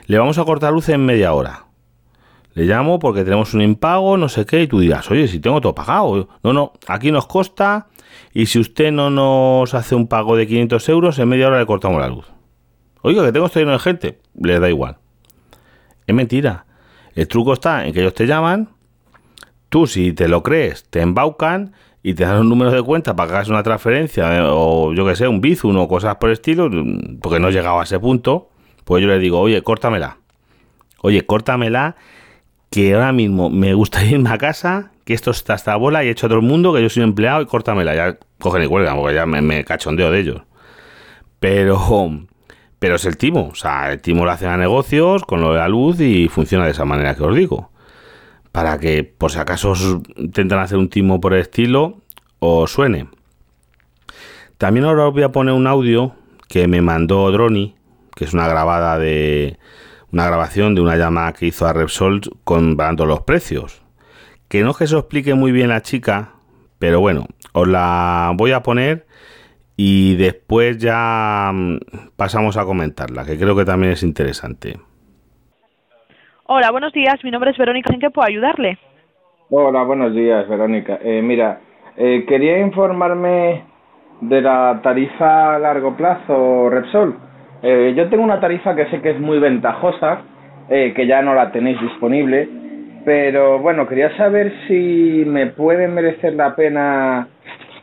Le 0.06 0.16
vamos 0.16 0.38
a 0.38 0.44
cortar 0.44 0.72
luz 0.72 0.88
en 0.88 1.04
media 1.04 1.32
hora. 1.32 1.64
Le 2.54 2.66
llamo 2.66 3.00
porque 3.00 3.24
tenemos 3.24 3.52
un 3.52 3.62
impago, 3.62 4.16
no 4.16 4.28
sé 4.28 4.46
qué, 4.46 4.62
y 4.62 4.68
tú 4.68 4.78
dirás, 4.78 5.10
oye, 5.10 5.26
si 5.26 5.40
tengo 5.40 5.60
todo 5.60 5.74
pagado. 5.74 6.28
No, 6.44 6.52
no, 6.52 6.72
aquí 6.86 7.10
nos 7.10 7.26
costa 7.26 7.88
y 8.32 8.46
si 8.46 8.60
usted 8.60 8.92
no 8.92 9.10
nos 9.10 9.74
hace 9.74 9.96
un 9.96 10.06
pago 10.06 10.36
de 10.36 10.46
500 10.46 10.88
euros, 10.88 11.18
en 11.18 11.28
media 11.28 11.48
hora 11.48 11.58
le 11.58 11.66
cortamos 11.66 12.00
la 12.00 12.06
luz. 12.06 12.26
Oiga, 13.02 13.24
que 13.24 13.32
tengo 13.32 13.46
esto 13.46 13.58
lleno 13.58 13.72
de 13.72 13.78
gente. 13.78 14.18
Les 14.34 14.60
da 14.60 14.68
igual. 14.68 14.96
Es 16.06 16.14
mentira. 16.14 16.66
El 17.14 17.28
truco 17.28 17.52
está 17.52 17.86
en 17.86 17.92
que 17.92 18.00
ellos 18.00 18.14
te 18.14 18.26
llaman, 18.26 18.70
tú 19.68 19.86
si 19.86 20.12
te 20.12 20.28
lo 20.28 20.42
crees, 20.42 20.84
te 20.88 21.00
embaucan 21.00 21.72
y 22.02 22.14
te 22.14 22.24
dan 22.24 22.40
un 22.40 22.48
número 22.48 22.70
de 22.70 22.82
cuenta 22.82 23.14
para 23.14 23.28
que 23.28 23.34
hagas 23.34 23.48
una 23.48 23.62
transferencia 23.62 24.36
eh, 24.36 24.42
o 24.44 24.92
yo 24.94 25.06
que 25.06 25.14
sé, 25.14 25.28
un 25.28 25.40
bizum 25.40 25.76
o 25.76 25.88
cosas 25.88 26.16
por 26.16 26.30
el 26.30 26.34
estilo, 26.34 26.70
porque 27.20 27.38
no 27.38 27.48
he 27.48 27.52
llegado 27.52 27.80
a 27.80 27.84
ese 27.84 27.98
punto, 27.98 28.48
pues 28.84 29.02
yo 29.02 29.08
les 29.08 29.20
digo, 29.20 29.40
oye, 29.40 29.62
córtamela. 29.62 30.18
Oye, 31.02 31.26
córtamela, 31.26 31.96
que 32.70 32.94
ahora 32.94 33.12
mismo 33.12 33.50
me 33.50 33.74
gustaría 33.74 34.10
irme 34.12 34.30
a 34.30 34.38
casa, 34.38 34.92
que 35.04 35.14
esto 35.14 35.30
está 35.32 35.54
hasta 35.54 35.76
bola 35.76 36.04
y 36.04 36.08
he 36.08 36.10
hecho 36.10 36.26
a 36.26 36.28
todo 36.28 36.38
el 36.38 36.46
mundo, 36.46 36.72
que 36.72 36.82
yo 36.82 36.88
soy 36.88 37.02
empleado 37.02 37.42
y 37.42 37.46
córtamela. 37.46 37.94
Ya 37.94 38.18
cogen 38.38 38.62
y 38.62 38.66
cuelgan, 38.66 38.96
porque 38.96 39.14
ya 39.14 39.26
me, 39.26 39.42
me 39.42 39.64
cachondeo 39.64 40.10
de 40.10 40.20
ellos. 40.20 40.42
Pero 41.40 41.78
pero 42.82 42.96
es 42.96 43.04
el 43.04 43.16
timo, 43.16 43.50
o 43.52 43.54
sea, 43.54 43.92
el 43.92 44.00
timo 44.00 44.24
lo 44.24 44.32
hace 44.32 44.48
a 44.48 44.56
negocios 44.56 45.22
con 45.22 45.40
lo 45.40 45.52
de 45.52 45.60
la 45.60 45.68
luz 45.68 46.00
y 46.00 46.26
funciona 46.26 46.64
de 46.64 46.72
esa 46.72 46.84
manera 46.84 47.14
que 47.14 47.22
os 47.22 47.36
digo. 47.36 47.70
Para 48.50 48.80
que, 48.80 49.04
por 49.04 49.30
si 49.30 49.38
acaso 49.38 49.74
intentan 50.16 50.58
hacer 50.58 50.78
un 50.78 50.88
timo 50.88 51.20
por 51.20 51.32
el 51.32 51.42
estilo, 51.42 51.98
os 52.40 52.72
suene. 52.72 53.06
También 54.58 54.84
ahora 54.84 55.06
os 55.06 55.14
voy 55.14 55.22
a 55.22 55.30
poner 55.30 55.54
un 55.54 55.68
audio 55.68 56.16
que 56.48 56.66
me 56.66 56.82
mandó 56.82 57.30
Droni, 57.30 57.76
que 58.16 58.24
es 58.24 58.34
una 58.34 58.48
grabada 58.48 58.98
de 58.98 59.60
una 60.10 60.26
grabación 60.26 60.74
de 60.74 60.80
una 60.80 60.96
llamada 60.96 61.34
que 61.34 61.46
hizo 61.46 61.68
a 61.68 61.72
Repsol 61.72 62.20
comparando 62.42 63.06
los 63.06 63.20
precios. 63.20 63.80
Que 64.48 64.64
no 64.64 64.72
es 64.72 64.76
que 64.76 64.88
se 64.88 64.98
explique 64.98 65.34
muy 65.34 65.52
bien 65.52 65.68
la 65.68 65.82
chica, 65.82 66.32
pero 66.80 66.98
bueno, 66.98 67.28
os 67.52 67.68
la 67.68 68.32
voy 68.34 68.50
a 68.50 68.64
poner 68.64 69.06
y 69.76 70.16
después 70.16 70.78
ya 70.78 71.50
mm, 71.52 71.78
pasamos 72.16 72.56
a 72.56 72.64
comentarla, 72.64 73.24
que 73.24 73.38
creo 73.38 73.56
que 73.56 73.64
también 73.64 73.92
es 73.92 74.02
interesante. 74.02 74.76
Hola, 76.46 76.70
buenos 76.70 76.92
días. 76.92 77.14
Mi 77.24 77.30
nombre 77.30 77.50
es 77.50 77.56
Verónica. 77.56 77.92
¿En 77.94 78.00
qué 78.00 78.10
puedo 78.10 78.28
ayudarle? 78.28 78.78
Hola, 79.48 79.84
buenos 79.84 80.14
días, 80.14 80.48
Verónica. 80.48 80.98
Eh, 81.02 81.22
mira, 81.22 81.60
eh, 81.96 82.24
quería 82.26 82.58
informarme 82.58 83.64
de 84.20 84.40
la 84.40 84.80
tarifa 84.82 85.54
a 85.54 85.58
largo 85.58 85.96
plazo 85.96 86.68
Repsol. 86.68 87.16
Eh, 87.62 87.94
yo 87.96 88.08
tengo 88.08 88.24
una 88.24 88.40
tarifa 88.40 88.74
que 88.74 88.86
sé 88.86 89.00
que 89.00 89.10
es 89.10 89.20
muy 89.20 89.38
ventajosa, 89.38 90.22
que 90.68 91.06
ya 91.06 91.20
no 91.20 91.34
la 91.34 91.52
tenéis 91.52 91.78
disponible, 91.82 92.48
pero 93.04 93.58
bueno, 93.58 93.86
quería 93.86 94.16
saber 94.16 94.54
si 94.66 95.22
me 95.26 95.48
puede 95.48 95.86
merecer 95.86 96.32
la 96.32 96.56
pena 96.56 97.28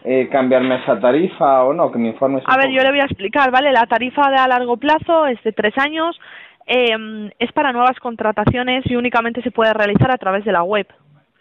eh, 0.04 0.30
cambiarme 0.32 0.76
esa 0.76 1.00
tarifa 1.00 1.64
o 1.64 1.74
no, 1.74 1.92
que 1.92 2.00
me 2.00 2.10
informes. 2.10 2.44
A 2.46 2.58
ver, 2.58 2.70
yo 2.70 2.82
le 2.82 2.92
voy 2.92 3.00
a 3.00 3.06
explicar, 3.06 3.52
¿vale? 3.52 3.72
La 3.72 3.86
tarifa 3.86 4.30
de 4.30 4.38
a 4.38 4.48
largo 4.48 4.78
plazo 4.78 5.28
es 5.28 5.42
de 5.44 5.52
tres 5.52 5.78
años, 5.78 6.20
eh, 6.66 7.30
es 7.40 7.52
para 7.52 7.74
nuevas 7.74 8.00
contrataciones 8.00 8.86
y 8.86 8.96
únicamente 8.96 9.42
se 9.42 9.52
puede 9.52 9.74
realizar 9.74 10.12
a 10.12 10.18
través 10.18 10.46
de 10.46 10.52
la 10.52 10.64
web. 10.64 10.88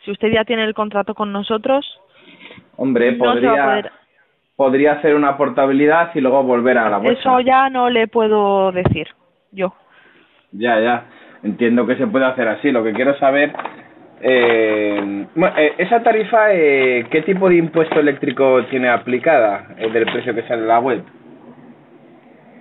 Si 0.05 0.11
usted 0.11 0.29
ya 0.33 0.45
tiene 0.45 0.65
el 0.65 0.75
contrato 0.75 1.15
con 1.15 1.33
nosotros, 1.33 1.87
hombre, 2.77 3.13
podría, 3.13 3.91
podría 4.57 4.93
hacer 4.93 5.15
una 5.15 5.37
portabilidad 5.37 6.11
y 6.15 6.21
luego 6.21 6.43
volver 6.43 6.79
a 6.79 6.89
la 6.89 6.99
web. 6.99 7.13
Eso 7.13 7.41
ya 7.41 7.69
no 7.69 7.91
le 7.91 8.09
puedo 8.09 8.73
decir 8.73 9.09
yo. 9.53 9.75
Ya, 10.53 10.81
ya. 10.81 11.05
entiendo 11.43 11.87
que 11.87 11.97
se 11.97 12.07
puede 12.07 12.25
hacer 12.25 12.49
así. 12.49 12.71
Lo 12.73 12.83
que 12.83 12.93
quiero 12.93 13.17
saber, 13.19 13.53
eh, 14.21 15.27
eh 15.57 15.75
esa 15.79 16.03
tarifa, 16.03 16.53
eh, 16.53 17.07
¿qué 17.11 17.23
tipo 17.23 17.49
de 17.49 17.57
impuesto 17.57 18.01
eléctrico 18.01 18.65
tiene 18.67 18.89
aplicada 18.89 19.75
el 19.79 19.93
del 19.93 20.05
precio 20.07 20.35
que 20.35 20.43
sale 20.43 20.63
en 20.63 20.69
la 20.69 20.81
web? 20.81 21.03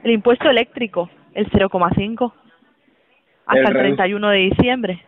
El 0.03 0.11
impuesto 0.11 0.49
eléctrico, 0.49 1.09
el 1.33 1.49
0,5, 1.49 2.31
hasta 3.45 3.69
el, 3.69 3.77
31 3.77 4.29
de 4.29 4.37
diciembre. 4.37 5.03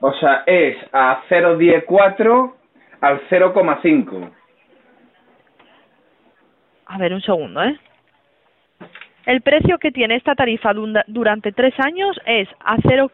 O 0.00 0.12
sea, 0.14 0.44
es 0.46 0.76
a 0.92 1.22
0,104 1.28 2.56
al 3.00 3.20
0,5. 3.28 4.30
A 6.86 6.98
ver, 6.98 7.12
un 7.12 7.22
segundo, 7.22 7.62
¿eh? 7.62 7.78
El 9.26 9.40
precio 9.40 9.78
que 9.78 9.90
tiene 9.90 10.14
esta 10.14 10.36
tarifa 10.36 10.72
durante 11.08 11.50
tres 11.50 11.74
años 11.80 12.16
es 12.26 12.48
a 12.60 12.76
0, 12.80 13.10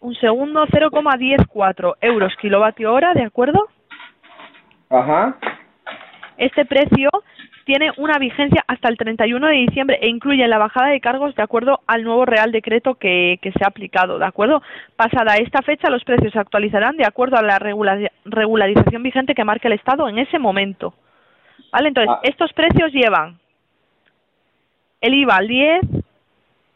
un 0.00 0.14
segundo, 0.16 0.66
0,104 0.70 1.96
euros 2.00 2.32
kilovatio 2.40 2.92
hora, 2.92 3.12
¿de 3.14 3.24
acuerdo? 3.24 3.68
Ajá. 4.88 5.36
Este 6.36 6.64
precio 6.64 7.10
tiene 7.64 7.92
una 7.98 8.18
vigencia 8.18 8.64
hasta 8.66 8.88
el 8.88 8.96
31 8.96 9.46
de 9.46 9.52
diciembre 9.54 9.98
e 10.00 10.08
incluye 10.08 10.48
la 10.48 10.58
bajada 10.58 10.88
de 10.88 11.00
cargos 11.00 11.34
de 11.36 11.42
acuerdo 11.42 11.80
al 11.86 12.02
nuevo 12.02 12.24
Real 12.24 12.50
Decreto 12.50 12.94
que, 12.94 13.38
que 13.42 13.52
se 13.52 13.62
ha 13.62 13.68
aplicado, 13.68 14.18
¿de 14.18 14.24
acuerdo? 14.24 14.62
Pasada 14.96 15.36
esta 15.36 15.62
fecha, 15.62 15.90
los 15.90 16.02
precios 16.02 16.32
se 16.32 16.38
actualizarán 16.38 16.96
de 16.96 17.06
acuerdo 17.06 17.36
a 17.36 17.42
la 17.42 17.58
regularización 17.58 19.02
vigente 19.02 19.34
que 19.34 19.44
marque 19.44 19.68
el 19.68 19.74
Estado 19.74 20.08
en 20.08 20.18
ese 20.18 20.38
momento. 20.38 20.94
¿Vale? 21.70 21.88
Entonces, 21.88 22.12
ah. 22.12 22.20
estos 22.24 22.52
precios 22.54 22.90
llevan 22.92 23.38
el 25.00 25.14
IVA 25.14 25.36
al 25.36 25.46
10, 25.46 25.80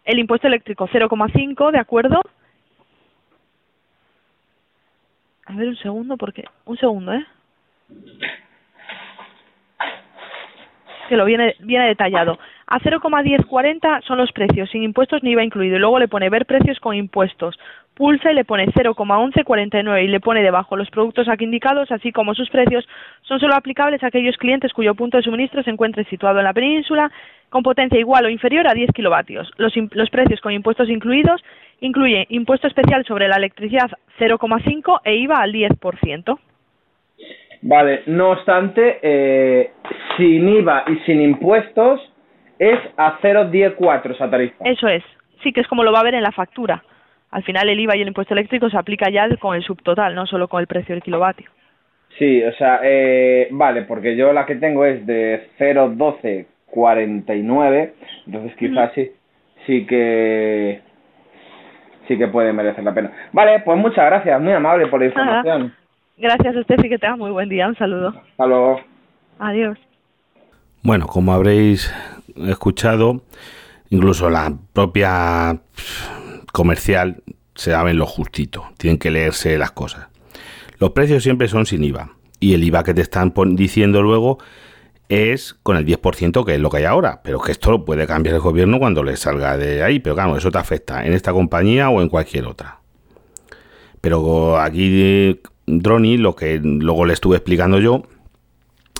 el 0.04 0.18
impuesto 0.18 0.46
eléctrico 0.46 0.86
0,5, 0.88 1.72
¿de 1.72 1.78
acuerdo? 1.78 2.22
A 5.46 5.52
ver 5.54 5.68
un 5.68 5.76
segundo, 5.76 6.16
porque... 6.16 6.44
Un 6.64 6.76
segundo, 6.78 7.12
¿eh? 7.12 7.24
Que 11.08 11.16
lo 11.16 11.24
viene, 11.24 11.54
viene 11.60 11.86
detallado. 11.86 12.38
A 12.66 12.80
0,1040 12.80 14.02
son 14.04 14.18
los 14.18 14.32
precios, 14.32 14.70
sin 14.70 14.82
impuestos 14.82 15.22
ni 15.22 15.32
IVA 15.32 15.44
incluido. 15.44 15.76
Y 15.76 15.78
luego 15.78 15.98
le 15.98 16.08
pone 16.08 16.30
ver 16.30 16.46
precios 16.46 16.80
con 16.80 16.94
impuestos 16.94 17.58
pulsa 17.94 18.32
y 18.32 18.34
le 18.34 18.44
pone 18.44 18.66
0,1149 18.66 20.04
y 20.04 20.08
le 20.08 20.20
pone 20.20 20.42
debajo 20.42 20.76
los 20.76 20.90
productos 20.90 21.28
aquí 21.28 21.44
indicados, 21.44 21.90
así 21.90 22.12
como 22.12 22.34
sus 22.34 22.50
precios, 22.50 22.86
son 23.22 23.40
solo 23.40 23.54
aplicables 23.54 24.02
a 24.02 24.08
aquellos 24.08 24.36
clientes 24.36 24.72
cuyo 24.72 24.94
punto 24.94 25.16
de 25.16 25.22
suministro 25.22 25.62
se 25.62 25.70
encuentre 25.70 26.04
situado 26.04 26.38
en 26.38 26.44
la 26.44 26.52
península 26.52 27.10
con 27.48 27.62
potencia 27.62 27.98
igual 27.98 28.24
o 28.26 28.28
inferior 28.28 28.66
a 28.66 28.74
10 28.74 28.90
kilovatios. 28.92 29.50
Los, 29.56 29.72
los 29.92 30.10
precios 30.10 30.40
con 30.40 30.52
impuestos 30.52 30.88
incluidos 30.88 31.42
incluyen 31.84 32.26
impuesto 32.28 32.66
especial 32.66 33.04
sobre 33.04 33.28
la 33.28 33.36
electricidad 33.36 33.90
0,5 34.18 35.00
e 35.04 35.16
IVA 35.16 35.36
al 35.36 35.52
10%. 35.52 36.38
Vale, 37.62 38.02
no 38.06 38.32
obstante, 38.32 38.98
eh, 39.02 39.70
sin 40.16 40.48
IVA 40.48 40.84
y 40.88 40.96
sin 41.06 41.22
impuestos 41.22 42.00
es 42.58 42.78
a 42.96 43.18
0,104 43.20 44.12
esa 44.12 44.30
tarifa. 44.30 44.64
Eso 44.64 44.88
es, 44.88 45.02
sí 45.42 45.52
que 45.52 45.60
es 45.60 45.68
como 45.68 45.82
lo 45.82 45.92
va 45.92 46.00
a 46.00 46.04
ver 46.04 46.14
en 46.14 46.22
la 46.22 46.32
factura 46.32 46.82
al 47.34 47.42
final 47.42 47.68
el 47.68 47.80
IVA 47.80 47.96
y 47.96 48.02
el 48.02 48.08
impuesto 48.08 48.32
eléctrico 48.32 48.70
se 48.70 48.78
aplica 48.78 49.10
ya 49.10 49.28
con 49.38 49.56
el 49.56 49.64
subtotal, 49.64 50.14
no 50.14 50.24
solo 50.24 50.46
con 50.46 50.60
el 50.60 50.68
precio 50.68 50.94
del 50.94 51.02
kilovatio. 51.02 51.50
Sí, 52.16 52.44
o 52.44 52.52
sea, 52.52 52.78
eh, 52.84 53.48
vale, 53.50 53.82
porque 53.82 54.14
yo 54.14 54.32
la 54.32 54.46
que 54.46 54.54
tengo 54.54 54.84
es 54.84 55.04
de 55.04 55.48
0,1249, 55.58 57.92
entonces 58.26 58.56
quizás 58.56 58.92
sí, 58.94 59.10
sí 59.66 59.84
que 59.84 60.82
sí 62.08 62.18
que 62.18 62.28
puede 62.28 62.52
merecer 62.52 62.84
la 62.84 62.94
pena. 62.94 63.12
Vale, 63.32 63.60
pues 63.60 63.78
muchas 63.78 64.06
gracias, 64.06 64.40
muy 64.40 64.52
amable 64.52 64.86
por 64.86 65.00
la 65.00 65.06
información. 65.06 65.74
Gracias 66.16 66.56
a 66.56 66.60
usted 66.60 66.76
y 66.84 66.88
que 66.88 66.98
tenga 66.98 67.16
muy 67.16 67.30
buen 67.30 67.48
día, 67.48 67.66
un 67.66 67.76
saludo. 67.76 68.08
Hasta 68.08 68.46
luego. 68.46 68.80
Adiós. 69.38 69.78
Bueno, 70.82 71.06
como 71.06 71.32
habréis 71.32 71.92
escuchado, 72.36 73.22
incluso 73.90 74.30
la 74.30 74.52
propia 74.72 75.58
comercial 76.52 77.22
se 77.54 77.70
saben 77.72 77.98
lo 77.98 78.06
justito, 78.06 78.64
tienen 78.78 78.98
que 78.98 79.10
leerse 79.10 79.58
las 79.58 79.72
cosas. 79.72 80.08
Los 80.78 80.90
precios 80.90 81.22
siempre 81.22 81.48
son 81.48 81.66
sin 81.66 81.84
IVA 81.84 82.10
y 82.40 82.54
el 82.54 82.64
IVA 82.64 82.84
que 82.84 82.94
te 82.94 83.00
están 83.00 83.32
diciendo 83.56 84.02
luego 84.02 84.38
es 85.08 85.54
con 85.62 85.76
el 85.76 85.86
10% 85.86 86.44
que 86.44 86.54
es 86.54 86.60
lo 86.60 86.70
que 86.70 86.78
hay 86.78 86.84
ahora, 86.84 87.20
pero 87.22 87.40
que 87.40 87.52
esto 87.52 87.70
lo 87.70 87.84
puede 87.84 88.06
cambiar 88.06 88.34
el 88.36 88.40
gobierno 88.40 88.78
cuando 88.78 89.02
le 89.02 89.16
salga 89.16 89.56
de 89.56 89.82
ahí, 89.82 90.00
pero 90.00 90.14
claro, 90.14 90.36
eso 90.36 90.50
te 90.50 90.58
afecta 90.58 91.04
en 91.04 91.12
esta 91.12 91.32
compañía 91.32 91.90
o 91.90 92.00
en 92.00 92.08
cualquier 92.08 92.46
otra. 92.46 92.80
Pero 94.00 94.58
aquí 94.58 95.40
Droni, 95.66 96.16
lo 96.18 96.34
que 96.36 96.58
luego 96.62 97.04
le 97.06 97.14
estuve 97.14 97.36
explicando 97.36 97.78
yo, 97.78 98.02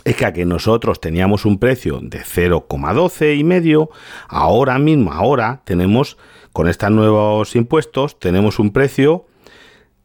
es 0.05 0.17
que 0.17 0.27
a 0.27 0.33
que 0.33 0.45
nosotros 0.45 1.01
teníamos 1.01 1.45
un 1.47 1.59
precio 1.59 2.01
de 2.03 2.21
0,12 2.21 3.39
y 3.39 3.45
medio, 3.45 3.91
ahora 4.29 4.79
mismo, 4.79 5.13
ahora 5.13 5.63
tenemos 5.65 6.19
con 6.55 6.69
estos 6.69 6.91
nuevos 6.93 7.57
impuestos 7.57 8.21
tenemos 8.21 8.61
un 8.61 8.71
precio 8.71 9.27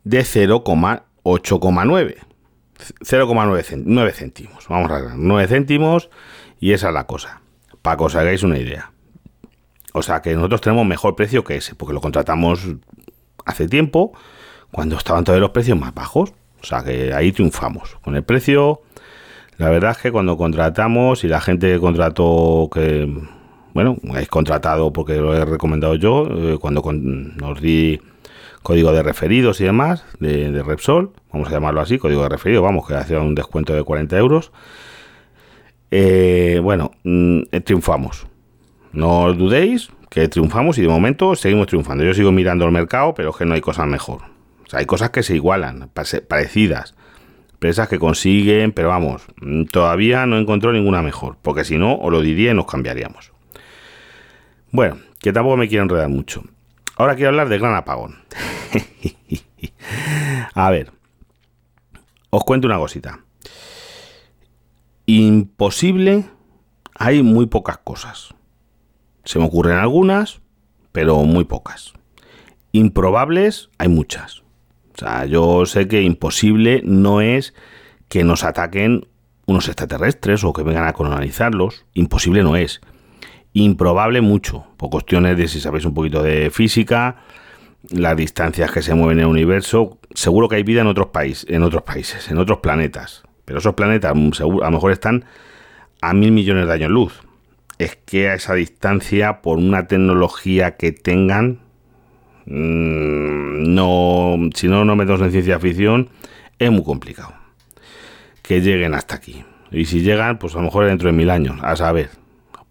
de 0.03 0.22
0,8,9. 0.22 2.15
0,9 3.01 4.12
céntimos. 4.13 4.67
Vamos 4.67 4.91
a 4.91 5.01
ver, 5.01 5.12
9 5.15 5.48
céntimos 5.48 6.09
y 6.59 6.74
esa 6.74 6.89
es 6.89 6.93
la 6.93 7.05
cosa. 7.05 7.41
Para 7.81 7.98
que 7.98 8.03
os 8.03 8.15
hagáis 8.15 8.43
una 8.43 8.57
idea. 8.57 8.91
O 9.93 10.01
sea 10.01 10.21
que 10.21 10.33
nosotros 10.36 10.62
tenemos 10.62 10.86
mejor 10.86 11.15
precio 11.15 11.43
que 11.43 11.57
ese, 11.57 11.75
porque 11.75 11.93
lo 11.93 12.01
contratamos 12.01 12.67
hace 13.45 13.67
tiempo, 13.67 14.13
cuando 14.71 14.98
estaban 14.98 15.24
todos 15.24 15.39
los 15.39 15.50
precios 15.51 15.79
más 15.79 15.93
bajos. 15.93 16.33
O 16.62 16.65
sea 16.65 16.83
que 16.83 17.13
ahí 17.13 17.31
triunfamos. 17.31 17.98
Con 18.01 18.15
el 18.15 18.24
precio, 18.24 18.81
la 19.57 19.69
verdad 19.69 19.91
es 19.91 19.98
que 19.98 20.12
cuando 20.12 20.38
contratamos 20.38 21.24
y 21.24 21.27
la 21.27 21.41
gente 21.41 21.71
que 21.71 21.79
contrató 21.79 22.69
que 22.71 23.07
bueno, 23.74 23.98
habéis 24.09 24.27
contratado 24.27 24.91
porque 24.91 25.15
lo 25.17 25.36
he 25.36 25.45
recomendado 25.45 25.95
yo, 25.95 26.27
eh, 26.29 26.57
cuando 26.59 26.81
nos 26.91 27.62
di 27.62 28.00
código 28.63 28.92
de 28.92 29.04
referidos 29.04 29.62
y 29.62 29.63
demás 29.63 30.06
de, 30.20 30.62
Repsol, 30.63 31.12
vamos 31.32 31.48
a 31.50 31.51
llamarlo 31.51 31.82
así, 31.82 31.98
código 31.98 32.24
de 32.24 32.30
referido, 32.30 32.62
vamos, 32.62 32.88
que 32.88 32.96
hacía 32.96 33.20
un 33.20 33.36
descuento 33.36 33.74
de 33.74 33.84
40 33.84 34.18
euros. 34.18 34.51
Eh, 35.92 36.60
bueno, 36.62 36.92
mm, 37.04 37.42
eh, 37.51 37.62
triunfamos. 37.62 38.28
No 38.92 39.24
os 39.25 39.38
dudéis 39.38 39.89
que 40.10 40.28
triunfamos 40.28 40.78
y 40.78 40.82
de 40.82 40.88
momento 40.88 41.36
seguimos 41.36 41.68
triunfando. 41.68 42.04
Yo 42.04 42.13
sigo 42.13 42.32
mirando 42.32 42.66
el 42.66 42.72
mercado, 42.72 43.13
pero 43.13 43.30
es 43.30 43.36
que 43.36 43.46
no 43.46 43.54
hay 43.54 43.62
cosas 43.62 43.88
mejor. 43.88 44.22
O 44.66 44.70
sea, 44.70 44.80
hay 44.80 44.86
cosas 44.86 45.10
que 45.12 45.24
se 45.24 45.36
igualan, 45.36 45.89
parecidas. 46.28 46.96
Empresas 47.54 47.89
que 47.89 48.00
consiguen, 48.00 48.72
pero 48.72 48.89
vamos, 48.89 49.24
mm, 49.42 49.66
todavía 49.66 50.25
no 50.25 50.38
encontró 50.38 50.72
ninguna 50.72 51.01
mejor. 51.01 51.38
Porque 51.42 51.66
si 51.66 51.78
no, 51.78 51.96
os 51.96 52.12
lo 52.12 52.22
diría 52.22 52.51
y 52.51 52.54
nos 52.54 52.68
cambiaríamos. 52.68 53.32
Bueno, 54.72 54.98
que 55.20 55.34
tampoco 55.34 55.58
me 55.58 55.68
quiero 55.68 55.84
enredar 55.84 56.10
mucho. 56.10 56.44
Ahora 57.00 57.15
quiero 57.15 57.29
hablar 57.29 57.48
del 57.48 57.62
gran 57.62 57.75
apagón. 57.75 58.18
A 60.53 60.70
ver, 60.70 60.91
os 62.29 62.44
cuento 62.44 62.68
una 62.68 62.77
cosita. 62.77 63.22
Imposible, 65.06 66.25
hay 66.96 67.24
muy 67.24 67.46
pocas 67.46 67.77
cosas. 67.77 68.36
Se 69.24 69.39
me 69.39 69.46
ocurren 69.46 69.77
algunas, 69.77 70.41
pero 70.91 71.24
muy 71.24 71.46
pocas. 71.46 71.94
Improbables, 72.74 73.70
hay 73.77 73.88
muchas. 73.88 74.39
O 74.94 74.98
sea, 74.98 75.24
yo 75.24 75.65
sé 75.65 75.88
que 75.88 76.01
imposible 76.01 76.82
no 76.84 77.22
es 77.22 77.53
que 78.10 78.25
nos 78.25 78.44
ataquen 78.44 79.08
unos 79.46 79.70
extraterrestres 79.70 80.44
o 80.44 80.51
que 80.51 80.63
vengan 80.63 80.86
a 80.86 80.91
colonizarlos. 80.91 81.86
Imposible 81.94 82.44
no 82.44 82.58
es 82.58 82.82
improbable 83.63 84.22
mucho, 84.22 84.66
por 84.78 84.89
cuestiones 84.89 85.38
de 85.38 85.48
si 85.48 85.60
sabéis 85.60 85.86
un 85.86 85.94
poquito 85.94 86.24
de 86.24 86.50
física, 86.51 87.18
las 87.89 88.16
distancias 88.18 88.72
que 88.72 88.82
se 88.82 88.94
mueven 88.94 89.20
en 89.20 89.25
el 89.25 89.30
universo, 89.30 90.00
seguro 90.13 90.50
que 90.50 90.58
hay 90.58 90.63
vida 90.63 90.82
en 90.82 90.88
otros 90.88 91.08
países, 91.08 91.50
en 91.50 91.63
otros 91.63 91.84
países, 91.84 92.30
en 92.30 92.38
otros 92.38 92.60
planetas, 92.60 93.24
pero 93.46 93.60
esos 93.60 93.74
planetas 93.75 94.13
mm, 94.16 94.32
a 94.42 94.66
lo 94.66 94.72
mejor 94.72 94.92
están 94.92 95.25
a 96.01 96.13
mil 96.13 96.32
millones 96.32 96.68
de 96.68 96.74
años 96.74 96.92
luz. 96.92 97.22
Es 97.78 97.96
que 97.96 98.30
a 98.30 98.34
esa 98.34 98.54
distancia, 98.56 99.42
por 99.42 99.58
una 99.58 99.88
tecnología 99.88 100.75
que 100.75 100.92
tengan, 100.92 101.60
mm, 102.46 103.74
no, 103.74 104.38
si 104.54 104.68
no 104.68 104.84
nos 104.84 104.98
metemos 104.98 105.22
en 105.22 105.32
ciencia 105.32 105.60
ficción, 105.60 106.10
es 106.58 106.72
muy 106.72 106.84
complicado 106.84 107.34
que 108.42 108.62
lleguen 108.62 108.94
hasta 108.94 109.16
aquí. 109.16 109.44
Y 109.72 109.86
si 109.86 110.01
llegan, 110.01 110.39
pues 110.39 110.56
a 110.56 110.58
lo 110.58 110.63
mejor 110.63 110.86
dentro 110.86 111.08
de 111.08 111.13
mil 111.13 111.30
años, 111.30 111.58
a 111.62 111.75
saber 111.75 112.10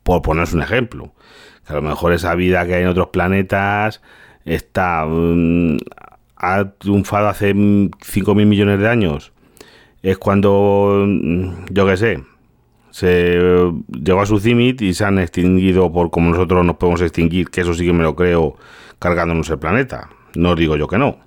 por 0.08 0.22
poneros 0.22 0.54
un 0.54 0.62
ejemplo. 0.62 1.12
Que 1.66 1.74
a 1.74 1.76
lo 1.76 1.82
mejor 1.82 2.14
esa 2.14 2.34
vida 2.34 2.66
que 2.66 2.74
hay 2.74 2.82
en 2.82 2.88
otros 2.88 3.08
planetas 3.08 4.00
está 4.46 5.04
mm, 5.06 5.76
ha 6.36 6.70
triunfado 6.78 7.28
hace 7.28 7.54
5.000 7.54 8.46
millones 8.46 8.80
de 8.80 8.88
años. 8.88 9.32
Es 10.02 10.16
cuando, 10.16 11.04
mm, 11.06 11.66
yo 11.70 11.86
qué 11.86 11.96
sé, 11.96 12.24
se 12.90 13.70
llegó 13.88 14.22
a 14.22 14.26
su 14.26 14.40
cimit 14.40 14.80
y 14.80 14.94
se 14.94 15.04
han 15.04 15.18
extinguido 15.18 15.92
por 15.92 16.10
como 16.10 16.30
nosotros 16.30 16.64
nos 16.64 16.76
podemos 16.76 17.02
extinguir, 17.02 17.50
que 17.50 17.60
eso 17.60 17.74
sí 17.74 17.84
que 17.84 17.92
me 17.92 18.02
lo 18.02 18.16
creo 18.16 18.56
cargándonos 18.98 19.50
el 19.50 19.58
planeta. 19.58 20.08
No 20.34 20.54
digo 20.54 20.76
yo 20.76 20.88
que 20.88 20.96
no. 20.96 21.18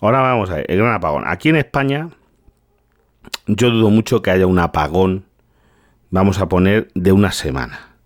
Ahora 0.00 0.20
vamos 0.20 0.50
a 0.50 0.56
ver, 0.56 0.66
el 0.68 0.78
gran 0.78 0.94
apagón. 0.94 1.24
Aquí 1.26 1.50
en 1.50 1.56
España, 1.56 2.08
yo 3.46 3.70
dudo 3.70 3.90
mucho 3.90 4.22
que 4.22 4.30
haya 4.30 4.46
un 4.46 4.58
apagón, 4.58 5.24
vamos 6.12 6.38
a 6.38 6.48
poner, 6.48 6.88
de 6.94 7.10
una 7.10 7.32
semana. 7.32 7.96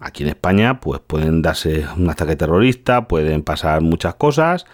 Aquí 0.00 0.24
en 0.24 0.30
España, 0.30 0.80
pues 0.80 1.00
pueden 1.06 1.42
darse 1.42 1.84
un 1.96 2.08
ataque 2.08 2.34
terrorista, 2.34 3.06
pueden 3.06 3.42
pasar 3.42 3.82
muchas 3.82 4.14
cosas, 4.14 4.64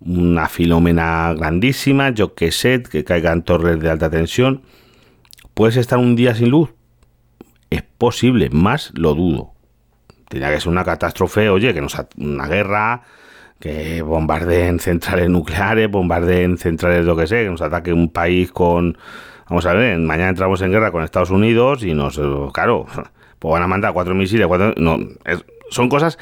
una 0.00 0.48
filomena 0.48 1.34
grandísima, 1.36 2.10
yo 2.10 2.34
que 2.34 2.52
sé, 2.52 2.82
que 2.84 3.04
caigan 3.04 3.42
torres 3.42 3.80
de 3.80 3.90
alta 3.90 4.10
tensión. 4.10 4.62
¿Puedes 5.54 5.76
estar 5.76 5.98
un 5.98 6.14
día 6.14 6.36
sin 6.36 6.50
luz? 6.50 6.72
Es 7.68 7.82
posible, 7.82 8.48
más 8.50 8.92
lo 8.94 9.14
dudo. 9.14 9.52
Tenía 10.28 10.50
que 10.50 10.60
ser 10.60 10.68
una 10.68 10.84
catástrofe, 10.84 11.50
oye, 11.50 11.74
que 11.74 11.80
nos 11.80 11.96
una 12.16 12.46
guerra, 12.46 13.02
que 13.58 14.02
bombardeen 14.02 14.78
centrales 14.78 15.28
nucleares, 15.30 15.90
bombardeen 15.90 16.58
centrales, 16.58 17.04
lo 17.04 17.16
que 17.16 17.26
sé, 17.26 17.42
que 17.42 17.50
nos 17.50 17.60
ataque 17.60 17.92
un 17.92 18.08
país 18.10 18.52
con... 18.52 18.98
Vamos 19.48 19.66
a 19.66 19.74
ver, 19.74 19.98
mañana 19.98 20.30
entramos 20.30 20.62
en 20.62 20.70
guerra 20.70 20.90
con 20.90 21.02
Estados 21.02 21.30
Unidos 21.30 21.82
y 21.82 21.94
nos... 21.94 22.20
Claro, 22.52 22.86
pues 23.38 23.52
van 23.52 23.62
a 23.62 23.66
mandar 23.66 23.92
cuatro 23.92 24.14
misiles, 24.14 24.46
cuatro... 24.46 24.74
No, 24.76 24.98
son 25.70 25.88
cosas 25.88 26.18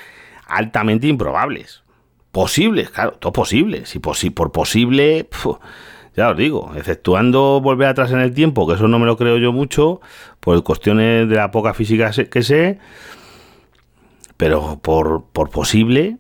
altamente 0.46 1.06
improbables. 1.06 1.82
Posibles, 2.32 2.90
claro, 2.90 3.12
todo 3.12 3.32
posible. 3.32 3.84
Si 3.86 3.98
por 4.00 4.52
posible, 4.52 5.28
ya 6.16 6.30
os 6.30 6.36
digo, 6.36 6.72
exceptuando 6.76 7.60
volver 7.60 7.88
atrás 7.88 8.10
en 8.12 8.20
el 8.20 8.34
tiempo, 8.34 8.66
que 8.66 8.74
eso 8.74 8.88
no 8.88 8.98
me 8.98 9.06
lo 9.06 9.16
creo 9.16 9.38
yo 9.38 9.52
mucho, 9.52 10.00
por 10.40 10.62
cuestiones 10.62 11.28
de 11.28 11.36
la 11.36 11.50
poca 11.50 11.74
física 11.74 12.10
que 12.10 12.42
sé, 12.42 12.78
pero 14.36 14.78
por, 14.82 15.24
por 15.32 15.50
posible, 15.50 16.16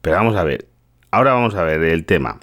pero 0.00 0.16
vamos 0.16 0.36
a 0.36 0.44
ver, 0.44 0.68
ahora 1.10 1.32
vamos 1.34 1.54
a 1.54 1.64
ver 1.64 1.82
el 1.82 2.04
tema. 2.04 2.38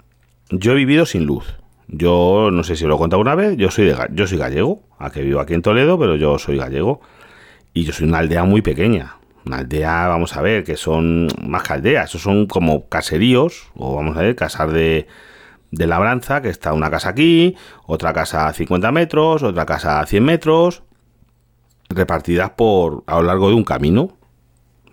Yo 0.49 0.73
he 0.73 0.75
vivido 0.75 1.05
sin 1.05 1.25
luz. 1.25 1.60
Yo 1.93 2.49
no 2.51 2.63
sé 2.63 2.77
si 2.77 2.85
lo 2.85 2.95
he 2.95 2.97
contado 2.97 3.21
una 3.21 3.35
vez, 3.35 3.57
yo 3.57 3.69
soy, 3.69 3.93
yo 4.11 4.25
soy 4.25 4.37
gallego, 4.37 4.81
a 4.97 5.11
que 5.11 5.21
vivo 5.21 5.41
aquí 5.41 5.53
en 5.53 5.61
Toledo, 5.61 5.99
pero 5.99 6.15
yo 6.15 6.39
soy 6.39 6.57
gallego. 6.57 7.01
Y 7.73 7.83
yo 7.83 7.91
soy 7.91 8.07
una 8.07 8.19
aldea 8.19 8.45
muy 8.45 8.61
pequeña. 8.61 9.17
Una 9.45 9.57
aldea, 9.57 10.07
vamos 10.07 10.37
a 10.37 10.41
ver, 10.41 10.63
que 10.63 10.77
son 10.77 11.27
más 11.41 11.63
que 11.63 11.73
aldeas, 11.73 12.09
esos 12.09 12.21
son 12.21 12.45
como 12.45 12.87
caseríos, 12.87 13.71
o 13.75 13.95
vamos 13.95 14.15
a 14.15 14.21
ver, 14.21 14.35
casar 14.37 14.71
de, 14.71 15.07
de 15.71 15.87
labranza, 15.87 16.41
que 16.41 16.47
está 16.49 16.71
una 16.71 16.89
casa 16.89 17.09
aquí, 17.09 17.57
otra 17.85 18.13
casa 18.13 18.47
a 18.47 18.53
50 18.53 18.91
metros, 18.93 19.43
otra 19.43 19.65
casa 19.65 19.99
a 19.99 20.05
100 20.05 20.23
metros, 20.23 20.83
repartidas 21.89 22.51
por 22.51 23.03
a 23.05 23.15
lo 23.17 23.23
largo 23.23 23.49
de 23.49 23.55
un 23.55 23.65
camino, 23.65 24.17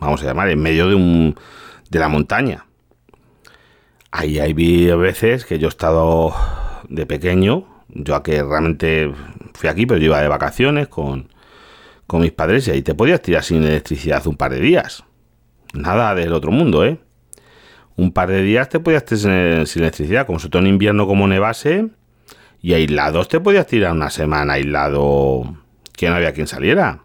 vamos 0.01 0.23
a 0.23 0.27
llamar, 0.27 0.49
en 0.49 0.61
medio 0.61 0.89
de 0.89 0.97
un, 0.97 1.37
de 1.91 1.99
la 1.99 2.09
montaña. 2.09 2.65
Ahí 4.11 4.39
hay 4.41 4.55
veces 4.55 5.45
que 5.45 5.59
yo 5.59 5.69
he 5.69 5.71
estado 5.71 6.33
de 6.89 7.07
pequeño, 7.07 7.65
yo 7.89 8.15
a 8.15 8.23
que 8.23 8.43
realmente 8.43 9.13
fui 9.55 9.69
aquí, 9.69 9.87
pero 9.87 9.99
yo 9.99 10.07
iba 10.07 10.21
de 10.21 10.29
vacaciones 10.29 10.89
con, 10.89 11.29
con 12.07 12.23
mis 12.23 12.33
padres 12.33 12.69
y 12.69 12.71
ahí 12.73 12.83
te 12.83 12.95
podías 12.95 13.23
tirar 13.23 13.43
sin 13.43 13.65
electricidad 13.65 14.27
un 14.27 14.37
par 14.37 14.53
de 14.53 14.61
días. 14.61 15.05
Nada 15.75 16.15
del 16.15 16.33
otro 16.33 16.51
mundo, 16.51 16.85
¿eh? 16.85 16.99
Un 17.97 18.13
par 18.13 18.29
de 18.29 18.43
días 18.43 18.69
te 18.69 18.81
podías 18.81 19.05
tirar 19.05 19.67
sin 19.67 19.83
electricidad, 19.83 20.27
como 20.27 20.39
sobre 20.39 20.51
todo 20.51 20.63
en 20.63 20.69
invierno 20.69 21.07
como 21.07 21.27
nevase, 21.27 21.89
y 22.61 22.75
aislados 22.75 23.29
te 23.29 23.41
podías 23.41 23.67
tirar 23.67 23.93
una 23.93 24.11
semana 24.11 24.55
aislado 24.55 25.57
que 25.97 26.09
no 26.09 26.15
había 26.15 26.33
quien 26.33 26.47
saliera. 26.47 27.01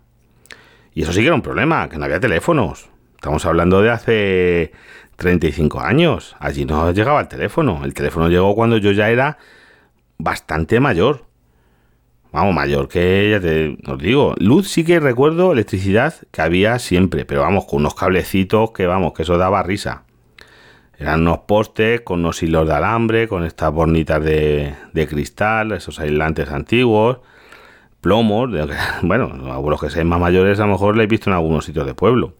Y 0.93 1.01
eso 1.01 1.11
sí 1.11 1.21
que 1.21 1.27
era 1.27 1.35
un 1.35 1.41
problema, 1.41 1.89
que 1.89 1.97
no 1.97 2.05
había 2.05 2.19
teléfonos. 2.19 2.89
Estamos 3.15 3.45
hablando 3.45 3.81
de 3.81 3.89
hace 3.89 4.71
35 5.15 5.81
años. 5.81 6.35
Allí 6.39 6.65
no 6.65 6.91
llegaba 6.91 7.21
el 7.21 7.27
teléfono. 7.27 7.81
El 7.83 7.93
teléfono 7.93 8.29
llegó 8.29 8.53
cuando 8.53 8.77
yo 8.77 8.91
ya 8.91 9.09
era 9.09 9.37
bastante 10.23 10.79
mayor. 10.79 11.25
Vamos, 12.31 12.55
mayor 12.55 12.87
que 12.87 13.29
ya 13.29 13.39
te 13.39 13.77
os 13.85 13.99
digo. 13.99 14.33
Luz 14.37 14.67
sí 14.67 14.83
que 14.83 14.99
recuerdo 14.99 15.51
electricidad 15.51 16.15
que 16.31 16.41
había 16.41 16.79
siempre, 16.79 17.25
pero 17.25 17.41
vamos, 17.41 17.65
con 17.65 17.81
unos 17.81 17.93
cablecitos 17.93 18.71
que 18.71 18.87
vamos, 18.87 19.13
que 19.13 19.21
eso 19.23 19.37
daba 19.37 19.61
risa. 19.61 20.03
Eran 20.97 21.21
unos 21.21 21.39
postes 21.39 22.01
con 22.01 22.21
unos 22.21 22.41
hilos 22.41 22.67
de 22.67 22.73
alambre, 22.73 23.27
con 23.27 23.43
estas 23.43 23.71
bornitas 23.71 24.23
de, 24.23 24.75
cristal, 25.09 25.73
esos 25.73 25.99
aislantes 25.99 26.49
antiguos, 26.49 27.19
plomos. 28.01 28.49
Bueno, 29.03 29.27
los 29.69 29.81
que 29.81 29.89
sean 29.89 30.07
más 30.07 30.19
mayores 30.19 30.59
a 30.59 30.65
lo 30.65 30.73
mejor 30.73 30.97
le 30.97 31.03
he 31.03 31.07
visto 31.07 31.29
en 31.29 31.35
algunos 31.35 31.65
sitios 31.65 31.85
de 31.85 31.93
pueblo. 31.93 32.33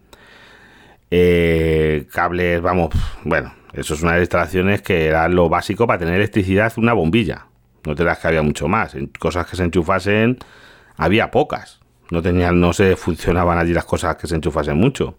Eh, 1.12 2.08
cables, 2.12 2.62
vamos, 2.62 2.89
bueno, 3.24 3.54
eso 3.74 3.93
es 3.93 4.02
una 4.02 4.13
de 4.13 4.22
instalaciones 4.22 4.82
que 4.82 5.06
era 5.06 5.28
lo 5.30 5.50
básico 5.50 5.86
para 5.86 6.00
tener 6.00 6.15
electricidad, 6.15 6.74
una 6.78 6.93
bombilla. 6.93 7.48
No 7.86 7.96
te 7.96 8.04
das 8.04 8.19
que 8.19 8.28
había 8.28 8.41
mucho 8.41 8.67
más. 8.67 8.96
Cosas 9.19 9.46
que 9.48 9.56
se 9.56 9.63
enchufasen, 9.63 10.38
había 10.98 11.32
pocas. 11.32 11.80
No 12.12 12.22
tenían, 12.22 12.60
no 12.60 12.74
se 12.74 12.96
funcionaban 12.96 13.58
allí 13.58 13.74
las 13.74 13.86
cosas 13.86 14.15
que 14.15 14.28
se 14.28 14.36
enchufasen 14.36 14.78
mucho. 14.78 15.17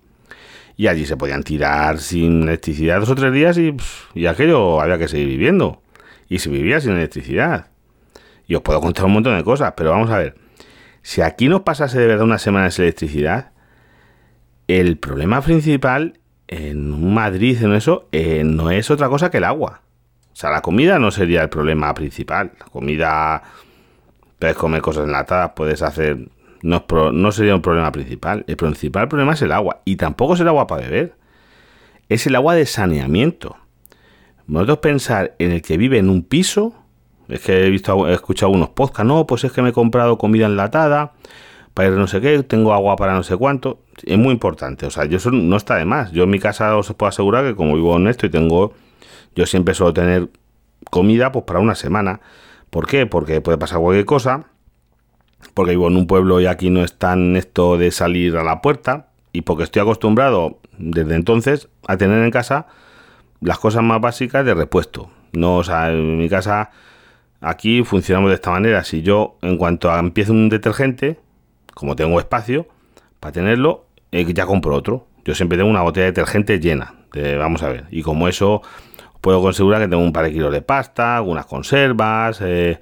Y 0.76 0.86
allí 0.88 1.06
se 1.06 1.16
podían 1.16 1.42
tirar 1.42 1.98
sin 1.98 2.44
electricidad 2.44 3.00
dos 3.00 3.10
o 3.10 3.14
tres 3.14 3.32
días 3.32 3.58
y, 3.58 3.76
y 4.14 4.26
aquello 4.26 4.80
había 4.80 4.98
que 4.98 5.08
seguir 5.08 5.28
viviendo. 5.28 5.82
Y 6.28 6.38
se 6.38 6.50
vivía 6.50 6.80
sin 6.80 6.92
electricidad. 6.92 7.68
Y 8.46 8.54
os 8.54 8.62
puedo 8.62 8.80
contar 8.80 9.04
un 9.04 9.12
montón 9.12 9.36
de 9.36 9.44
cosas, 9.44 9.74
pero 9.76 9.90
vamos 9.90 10.10
a 10.10 10.18
ver. 10.18 10.36
Si 11.02 11.20
aquí 11.20 11.48
nos 11.48 11.62
pasase 11.62 11.98
de 11.98 12.06
verdad 12.06 12.24
una 12.24 12.38
semana 12.38 12.70
sin 12.70 12.84
electricidad, 12.84 13.52
el 14.68 14.96
problema 14.96 15.42
principal 15.42 16.18
en 16.48 17.12
Madrid, 17.12 17.62
en 17.62 17.74
eso, 17.74 18.08
eh, 18.12 18.42
no 18.44 18.70
es 18.70 18.90
otra 18.90 19.08
cosa 19.08 19.30
que 19.30 19.38
el 19.38 19.44
agua. 19.44 19.82
O 20.34 20.36
sea, 20.36 20.50
la 20.50 20.60
comida 20.60 20.98
no 20.98 21.10
sería 21.10 21.42
el 21.42 21.48
problema 21.48 21.94
principal. 21.94 22.52
La 22.58 22.66
comida, 22.66 23.42
puedes 24.38 24.56
comer 24.56 24.82
cosas 24.82 25.04
enlatadas, 25.04 25.52
puedes 25.54 25.80
hacer... 25.80 26.28
No, 26.62 26.84
no 27.12 27.32
sería 27.32 27.54
un 27.54 27.62
problema 27.62 27.92
principal. 27.92 28.44
El 28.46 28.56
principal 28.56 29.08
problema 29.08 29.34
es 29.34 29.42
el 29.42 29.52
agua. 29.52 29.80
Y 29.84 29.96
tampoco 29.96 30.34
es 30.34 30.40
el 30.40 30.48
agua 30.48 30.66
para 30.66 30.82
beber. 30.82 31.14
Es 32.08 32.26
el 32.26 32.34
agua 32.34 32.54
de 32.54 32.66
saneamiento. 32.66 33.56
Nosotros 34.46 34.78
pensar 34.78 35.34
en 35.38 35.52
el 35.52 35.62
que 35.62 35.76
vive 35.76 35.98
en 35.98 36.10
un 36.10 36.22
piso... 36.22 36.74
Es 37.28 37.40
que 37.40 37.66
he 37.66 37.70
visto, 37.70 38.06
he 38.06 38.12
escuchado 38.12 38.48
algunos 38.50 38.68
podcasts. 38.70 39.06
No, 39.06 39.26
pues 39.26 39.44
es 39.44 39.52
que 39.52 39.62
me 39.62 39.70
he 39.70 39.72
comprado 39.72 40.18
comida 40.18 40.44
enlatada 40.44 41.12
para 41.74 41.88
ir 41.88 41.94
no 41.94 42.06
sé 42.06 42.20
qué, 42.20 42.42
tengo 42.44 42.72
agua 42.72 42.96
para 42.96 43.14
no 43.14 43.22
sé 43.24 43.36
cuánto. 43.36 43.80
Es 44.04 44.16
muy 44.16 44.32
importante, 44.32 44.86
o 44.86 44.90
sea, 44.90 45.04
yo 45.04 45.16
eso 45.16 45.30
no 45.32 45.56
está 45.56 45.76
de 45.76 45.84
más. 45.84 46.12
Yo 46.12 46.22
en 46.22 46.30
mi 46.30 46.38
casa 46.38 46.76
os 46.76 46.92
puedo 46.94 47.08
asegurar 47.08 47.44
que 47.44 47.56
como 47.56 47.74
vivo 47.74 47.96
en 47.96 48.06
esto 48.06 48.26
y 48.26 48.30
tengo, 48.30 48.72
yo 49.34 49.46
siempre 49.46 49.74
suelo 49.74 49.92
tener 49.92 50.30
comida 50.90 51.32
pues 51.32 51.44
para 51.44 51.60
una 51.60 51.74
semana. 51.74 52.20
¿Por 52.70 52.86
qué? 52.86 53.06
Porque 53.06 53.40
puede 53.40 53.58
pasar 53.58 53.78
cualquier 53.78 54.04
cosa, 54.04 54.46
porque 55.54 55.72
vivo 55.72 55.88
en 55.88 55.96
un 55.96 56.06
pueblo 56.06 56.40
y 56.40 56.46
aquí 56.46 56.70
no 56.70 56.82
es 56.84 56.98
tan 56.98 57.36
esto 57.36 57.78
de 57.78 57.90
salir 57.90 58.36
a 58.36 58.44
la 58.44 58.60
puerta, 58.60 59.08
y 59.32 59.42
porque 59.42 59.64
estoy 59.64 59.82
acostumbrado 59.82 60.60
desde 60.78 61.16
entonces 61.16 61.68
a 61.86 61.96
tener 61.96 62.22
en 62.22 62.30
casa 62.30 62.66
las 63.40 63.58
cosas 63.58 63.82
más 63.82 64.00
básicas 64.00 64.44
de 64.44 64.54
repuesto. 64.54 65.10
No, 65.32 65.56
o 65.56 65.64
sea, 65.64 65.90
en 65.90 66.18
mi 66.18 66.28
casa 66.28 66.70
aquí 67.40 67.82
funcionamos 67.82 68.30
de 68.30 68.36
esta 68.36 68.50
manera. 68.50 68.84
Si 68.84 69.02
yo, 69.02 69.36
en 69.42 69.58
cuanto 69.58 69.94
empiezo 69.96 70.32
un 70.32 70.48
detergente, 70.48 71.18
como 71.74 71.96
tengo 71.96 72.18
espacio 72.20 72.68
para 73.20 73.32
tenerlo, 73.32 73.86
eh, 74.12 74.24
ya 74.32 74.46
compro 74.46 74.76
otro. 74.76 75.08
Yo 75.24 75.34
siempre 75.34 75.58
tengo 75.58 75.70
una 75.70 75.82
botella 75.82 76.04
de 76.04 76.12
detergente 76.12 76.60
llena. 76.60 76.94
vamos 77.38 77.62
a 77.62 77.68
ver. 77.68 77.86
Y 77.90 78.02
como 78.02 78.28
eso, 78.28 78.62
puedo 79.24 79.48
asegurar 79.48 79.80
que 79.80 79.88
tengo 79.88 80.02
un 80.02 80.12
par 80.12 80.26
de 80.26 80.32
kilos 80.32 80.52
de 80.52 80.60
pasta, 80.60 81.16
algunas 81.16 81.46
conservas, 81.46 82.42
eh, 82.42 82.78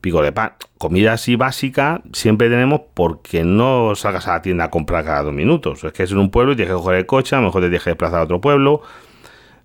pico 0.00 0.22
de 0.22 0.32
pan. 0.32 0.54
Comida 0.78 1.12
así 1.12 1.36
básica 1.36 2.00
siempre 2.14 2.48
tenemos 2.48 2.80
porque 2.94 3.44
no 3.44 3.94
salgas 3.94 4.26
a 4.26 4.32
la 4.32 4.42
tienda 4.42 4.64
a 4.64 4.70
comprar 4.70 5.04
cada 5.04 5.24
dos 5.24 5.34
minutos. 5.34 5.84
Es 5.84 5.92
que 5.92 6.04
es 6.04 6.10
en 6.10 6.18
un 6.18 6.30
pueblo 6.30 6.52
y 6.54 6.56
tienes 6.56 6.74
que 6.74 6.80
coger 6.80 6.94
el 6.96 7.06
coche, 7.06 7.36
a 7.36 7.40
lo 7.40 7.46
mejor 7.46 7.60
te 7.60 7.68
tienes 7.68 7.84
que 7.84 7.90
desplazar 7.90 8.20
a 8.20 8.22
otro 8.22 8.40
pueblo. 8.40 8.80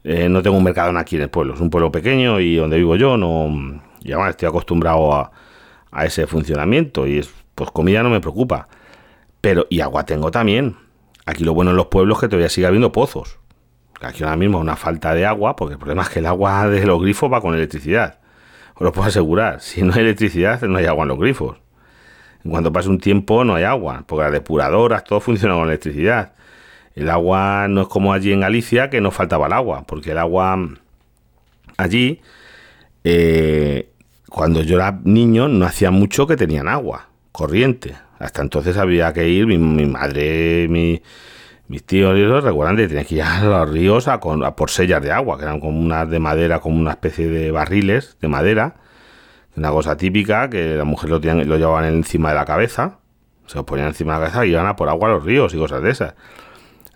Eh, 0.03 0.27
no 0.27 0.41
tengo 0.41 0.57
un 0.57 0.63
mercado 0.65 0.97
aquí 0.97 1.15
en 1.15 1.21
el 1.21 1.29
pueblo. 1.29 1.53
Es 1.53 1.61
un 1.61 1.69
pueblo 1.69 1.89
pequeño 1.89 2.41
y 2.41 2.57
donde 2.57 2.75
vivo 2.75 2.97
yo 2.97 3.15
no... 3.15 3.81
Y 4.01 4.11
además 4.11 4.31
estoy 4.31 4.49
acostumbrado 4.49 5.13
a, 5.13 5.31
a 5.89 6.05
ese 6.05 6.27
funcionamiento 6.27 7.07
y 7.07 7.19
es 7.19 7.33
pues 7.55 7.71
comida 7.71 8.03
no 8.03 8.09
me 8.09 8.19
preocupa. 8.19 8.67
Pero, 9.39 9.67
y 9.69 9.79
agua 9.79 10.05
tengo 10.05 10.31
también. 10.31 10.75
Aquí 11.25 11.45
lo 11.45 11.53
bueno 11.53 11.71
en 11.71 11.77
los 11.77 11.85
pueblos 11.85 12.17
es 12.17 12.21
que 12.21 12.27
todavía 12.27 12.49
sigue 12.49 12.67
habiendo 12.67 12.91
pozos. 12.91 13.39
Aquí 14.01 14.23
ahora 14.23 14.37
mismo 14.37 14.59
una 14.59 14.75
falta 14.75 15.13
de 15.13 15.25
agua, 15.25 15.55
porque 15.55 15.73
el 15.73 15.79
problema 15.79 16.03
es 16.03 16.09
que 16.09 16.19
el 16.19 16.25
agua 16.25 16.67
de 16.67 16.85
los 16.85 17.01
grifos 17.01 17.31
va 17.31 17.41
con 17.41 17.53
electricidad. 17.53 18.19
Os 18.75 18.81
lo 18.81 18.91
puedo 18.93 19.07
asegurar. 19.07 19.61
Si 19.61 19.81
no 19.81 19.93
hay 19.93 20.01
electricidad, 20.01 20.61
no 20.61 20.77
hay 20.77 20.85
agua 20.85 21.03
en 21.03 21.09
los 21.09 21.19
grifos. 21.19 21.57
En 22.43 22.51
cuanto 22.51 22.71
pase 22.71 22.89
un 22.89 22.99
tiempo, 22.99 23.43
no 23.43 23.55
hay 23.55 23.65
agua, 23.65 24.03
porque 24.07 24.23
las 24.23 24.31
depuradoras, 24.31 25.03
todo 25.03 25.19
funciona 25.19 25.55
con 25.55 25.67
electricidad. 25.67 26.33
El 26.95 27.09
agua 27.09 27.67
no 27.69 27.81
es 27.81 27.87
como 27.87 28.13
allí 28.13 28.31
en 28.31 28.41
Galicia, 28.41 28.89
que 28.89 29.01
no 29.01 29.11
faltaba 29.11 29.47
el 29.47 29.53
agua, 29.53 29.83
porque 29.85 30.11
el 30.11 30.17
agua 30.17 30.57
allí, 31.77 32.21
eh, 33.03 33.89
cuando 34.29 34.61
yo 34.63 34.75
era 34.75 34.99
niño, 35.03 35.47
no 35.47 35.65
hacía 35.65 35.91
mucho 35.91 36.27
que 36.27 36.37
tenían 36.37 36.67
agua. 36.67 37.07
corriente. 37.31 37.95
Hasta 38.19 38.41
entonces 38.41 38.77
había 38.77 39.13
que 39.13 39.29
ir, 39.29 39.47
mi, 39.47 39.57
madre, 39.57 40.67
mi, 40.69 41.01
mis 41.69 41.85
tíos 41.85 42.17
y 42.17 42.23
eso 42.23 42.41
recuerdan 42.41 42.75
que 42.75 42.87
tenían 42.87 43.05
que 43.05 43.15
ir 43.15 43.21
a 43.21 43.43
los 43.43 43.69
ríos 43.69 44.07
a, 44.07 44.19
por 44.19 44.69
sellas 44.71 45.01
de 45.03 45.11
agua, 45.11 45.37
que 45.37 45.43
eran 45.43 45.59
como 45.59 45.79
unas 45.79 46.09
de 46.09 46.19
madera, 46.19 46.59
como 46.59 46.79
una 46.79 46.91
especie 46.91 47.29
de 47.29 47.51
barriles 47.51 48.17
de 48.19 48.27
madera, 48.27 48.77
una 49.55 49.69
cosa 49.69 49.95
típica 49.95 50.49
que 50.49 50.75
la 50.75 50.83
mujer 50.83 51.11
lo, 51.11 51.19
llevaban 51.19 51.85
encima 51.85 52.29
de 52.29 52.35
la 52.35 52.45
cabeza, 52.45 52.97
se 53.45 53.55
lo 53.55 53.65
ponían 53.67 53.89
encima 53.89 54.15
de 54.15 54.19
la 54.19 54.25
cabeza 54.25 54.45
y 54.47 54.49
iban 54.49 54.65
a 54.65 54.75
por 54.75 54.89
agua 54.89 55.09
a 55.09 55.11
los 55.13 55.23
ríos 55.23 55.53
y 55.53 55.57
cosas 55.57 55.83
de 55.83 55.91
esas. 55.91 56.15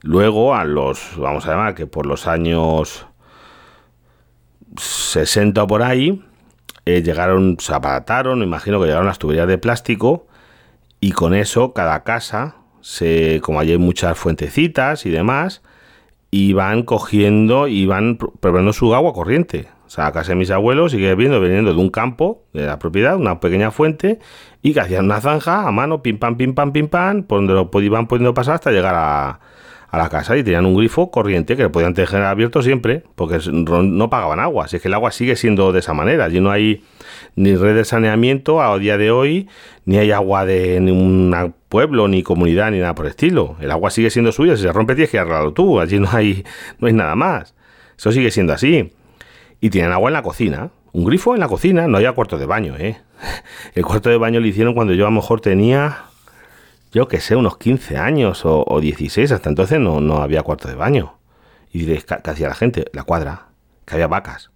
Luego, 0.02 0.56
a 0.56 0.66
los, 0.66 1.18
vamos 1.18 1.46
a 1.46 1.52
llamar 1.52 1.76
que 1.76 1.86
por 1.86 2.08
los 2.08 2.28
años 2.28 3.06
60 4.76 5.68
por 5.68 5.84
ahí, 5.84 6.26
eh, 6.86 7.04
llegaron, 7.04 7.58
se 7.60 7.76
aparataron, 7.76 8.42
imagino 8.42 8.80
que 8.80 8.88
llegaron 8.88 9.06
las 9.06 9.20
tuberías 9.20 9.48
de 9.48 9.60
plástico 9.60 10.26
y 11.00 11.12
con 11.12 11.36
eso 11.36 11.74
cada 11.74 12.04
casa, 12.04 12.56
se, 12.84 13.40
como 13.42 13.62
hay 13.62 13.78
muchas 13.78 14.18
fuentecitas 14.18 15.06
y 15.06 15.10
demás, 15.10 15.64
iban 16.32 16.84
cogiendo, 16.84 17.68
iban 17.68 18.18
probando 18.18 18.74
su 18.74 18.94
agua 18.94 19.14
corriente. 19.14 19.68
O 19.86 19.90
sea, 19.90 20.08
a 20.08 20.12
casa 20.12 20.30
de 20.30 20.36
mis 20.36 20.52
abuelos 20.52 20.92
sigue 20.92 21.16
viendo, 21.16 21.40
viniendo 21.40 21.74
de 21.74 21.80
un 21.80 21.90
campo, 21.90 22.44
de 22.52 22.66
la 22.66 22.80
propiedad, 22.80 23.16
una 23.16 23.40
pequeña 23.40 23.72
fuente, 23.72 24.20
y 24.62 24.74
que 24.74 24.82
hacían 24.82 25.06
una 25.06 25.22
zanja 25.22 25.66
a 25.66 25.72
mano, 25.72 26.04
pim 26.04 26.18
pam, 26.20 26.36
pim 26.36 26.54
pam, 26.54 26.74
pim 26.74 26.88
pam, 26.90 27.24
por 27.24 27.40
donde 27.40 27.54
lo 27.54 27.70
iban 27.82 28.08
pudiendo 28.08 28.34
pasar 28.34 28.56
hasta 28.56 28.72
llegar 28.72 28.96
a, 28.96 29.40
la 29.98 30.10
casa 30.10 30.36
y 30.36 30.44
tenían 30.44 30.66
un 30.66 30.76
grifo 30.76 31.12
corriente 31.12 31.56
que 31.56 31.62
lo 31.62 31.72
podían 31.72 31.94
tener 31.94 32.16
abierto 32.24 32.64
siempre 32.64 33.04
porque 33.14 33.38
no 33.52 34.10
pagaban 34.10 34.40
agua. 34.40 34.68
Si 34.68 34.78
es 34.78 34.82
que 34.82 34.88
el 34.88 34.96
agua 34.96 35.12
sigue 35.12 35.36
siendo 35.36 35.72
de 35.72 35.82
esa 35.82 35.94
manera. 35.94 36.26
Allí 36.26 36.40
no 36.40 36.50
hay 36.50 36.84
ni 37.36 37.56
red 37.56 37.76
de 37.76 37.86
saneamiento 37.86 38.60
a 38.60 38.76
día 38.80 38.98
de 38.98 39.12
hoy, 39.12 39.48
ni 39.86 39.98
hay 39.98 40.10
agua 40.10 40.46
de 40.46 40.80
ningún 40.80 41.54
pueblo, 41.74 42.08
ni 42.08 42.22
comunidad, 42.22 42.70
ni 42.70 42.78
nada 42.78 42.94
por 42.94 43.08
el 43.08 43.10
estilo. 43.10 43.58
El 43.60 43.72
agua 43.72 43.90
sigue 43.90 44.12
siendo 44.12 44.32
suya. 44.32 44.56
Si 44.56 44.62
se 44.62 44.72
rompe 44.72 44.94
tienes 44.94 45.10
que 45.10 45.18
arreglarlo 45.18 45.54
tú. 45.54 45.80
Allí 45.80 46.00
no 46.00 46.08
hay, 46.12 46.46
no 46.78 46.86
hay 46.86 46.94
nada 46.94 47.16
más. 47.16 47.56
Eso 47.98 48.12
sigue 48.12 48.30
siendo 48.30 48.54
así. 48.54 48.94
Y 49.60 49.72
tienen 49.72 49.92
agua 49.92 50.12
en 50.12 50.14
la 50.14 50.22
cocina. 50.22 50.70
Un 50.92 51.04
grifo 51.04 51.34
en 51.34 51.40
la 51.40 51.48
cocina. 51.48 51.88
No 51.88 51.98
había 51.98 52.12
cuarto 52.12 52.38
de 52.38 52.46
baño, 52.46 52.76
¿eh? 52.78 53.02
El 53.74 53.84
cuarto 53.84 54.12
de 54.12 54.18
baño 54.18 54.40
lo 54.40 54.46
hicieron 54.46 54.76
cuando 54.76 54.94
yo 54.94 55.08
a 55.08 55.10
lo 55.10 55.16
mejor 55.16 55.42
tenía 55.42 56.04
yo 56.92 57.08
que 57.08 57.20
sé, 57.20 57.36
unos 57.36 57.58
15 57.58 57.98
años 57.98 58.44
o, 58.46 58.80
16, 58.80 59.32
hasta 59.32 59.50
entonces 59.50 59.80
no, 59.80 60.00
no, 60.00 60.18
había 60.18 60.44
cuarto 60.44 60.68
de 60.68 60.76
baño. 60.76 61.16
Y 61.72 61.80
diréis, 61.80 62.06
¿qué, 62.06 62.20
hacía 62.24 62.50
la 62.50 62.54
gente? 62.54 62.86
La 62.94 63.04
cuadra, 63.04 63.48
que 63.86 63.96
había 63.96 64.08
vacas. 64.08 64.52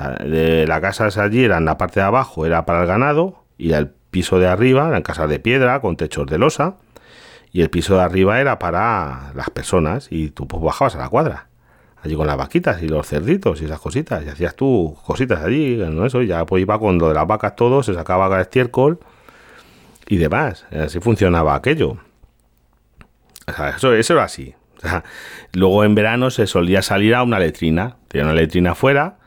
O 0.00 0.24
de 0.24 0.66
la 0.66 0.80
casa 0.80 1.08
allí 1.22 1.44
era 1.44 1.58
en 1.58 1.66
la 1.66 1.76
parte 1.76 2.00
de 2.00 2.06
abajo, 2.06 2.46
era 2.46 2.64
para 2.64 2.80
el 2.80 2.86
ganado, 2.86 3.44
y 3.58 3.72
el 3.72 3.92
piso 4.16 4.38
de 4.38 4.46
arriba 4.46 4.88
eran 4.88 5.02
casas 5.02 5.28
de 5.28 5.38
piedra 5.38 5.80
con 5.80 5.98
techos 5.98 6.26
de 6.26 6.38
losa, 6.38 6.76
y 7.52 7.60
el 7.60 7.68
piso 7.68 7.96
de 7.96 8.00
arriba 8.00 8.40
era 8.40 8.58
para 8.58 9.32
las 9.34 9.50
personas, 9.50 10.08
y 10.10 10.30
tú 10.30 10.48
pues 10.48 10.62
bajabas 10.62 10.94
a 10.94 11.00
la 11.00 11.10
cuadra, 11.10 11.48
allí 12.02 12.16
con 12.16 12.26
las 12.26 12.38
vaquitas 12.38 12.82
y 12.82 12.88
los 12.88 13.06
cerditos 13.06 13.60
y 13.60 13.66
esas 13.66 13.78
cositas, 13.78 14.24
y 14.24 14.30
hacías 14.30 14.56
tú 14.56 14.96
cositas 15.04 15.44
allí, 15.44 15.76
¿no? 15.76 16.06
Eso, 16.06 16.22
ya 16.22 16.46
pues 16.46 16.62
iba 16.62 16.78
con 16.78 16.96
lo 16.96 17.08
de 17.08 17.14
las 17.14 17.26
vacas 17.26 17.56
todo, 17.56 17.82
se 17.82 17.92
sacaba 17.92 18.34
el 18.34 18.40
estiércol, 18.40 19.00
y 20.08 20.16
demás. 20.16 20.64
Así 20.70 20.98
funcionaba 20.98 21.54
aquello. 21.54 21.98
eso, 23.76 23.92
eso 23.92 24.12
era 24.14 24.24
así. 24.24 24.54
luego 25.52 25.84
en 25.84 25.94
verano 25.94 26.30
se 26.30 26.46
solía 26.46 26.80
salir 26.80 27.14
a 27.14 27.22
una 27.22 27.38
letrina. 27.38 27.96
Tenía 28.08 28.24
una 28.24 28.34
letrina 28.34 28.72
afuera, 28.72 29.18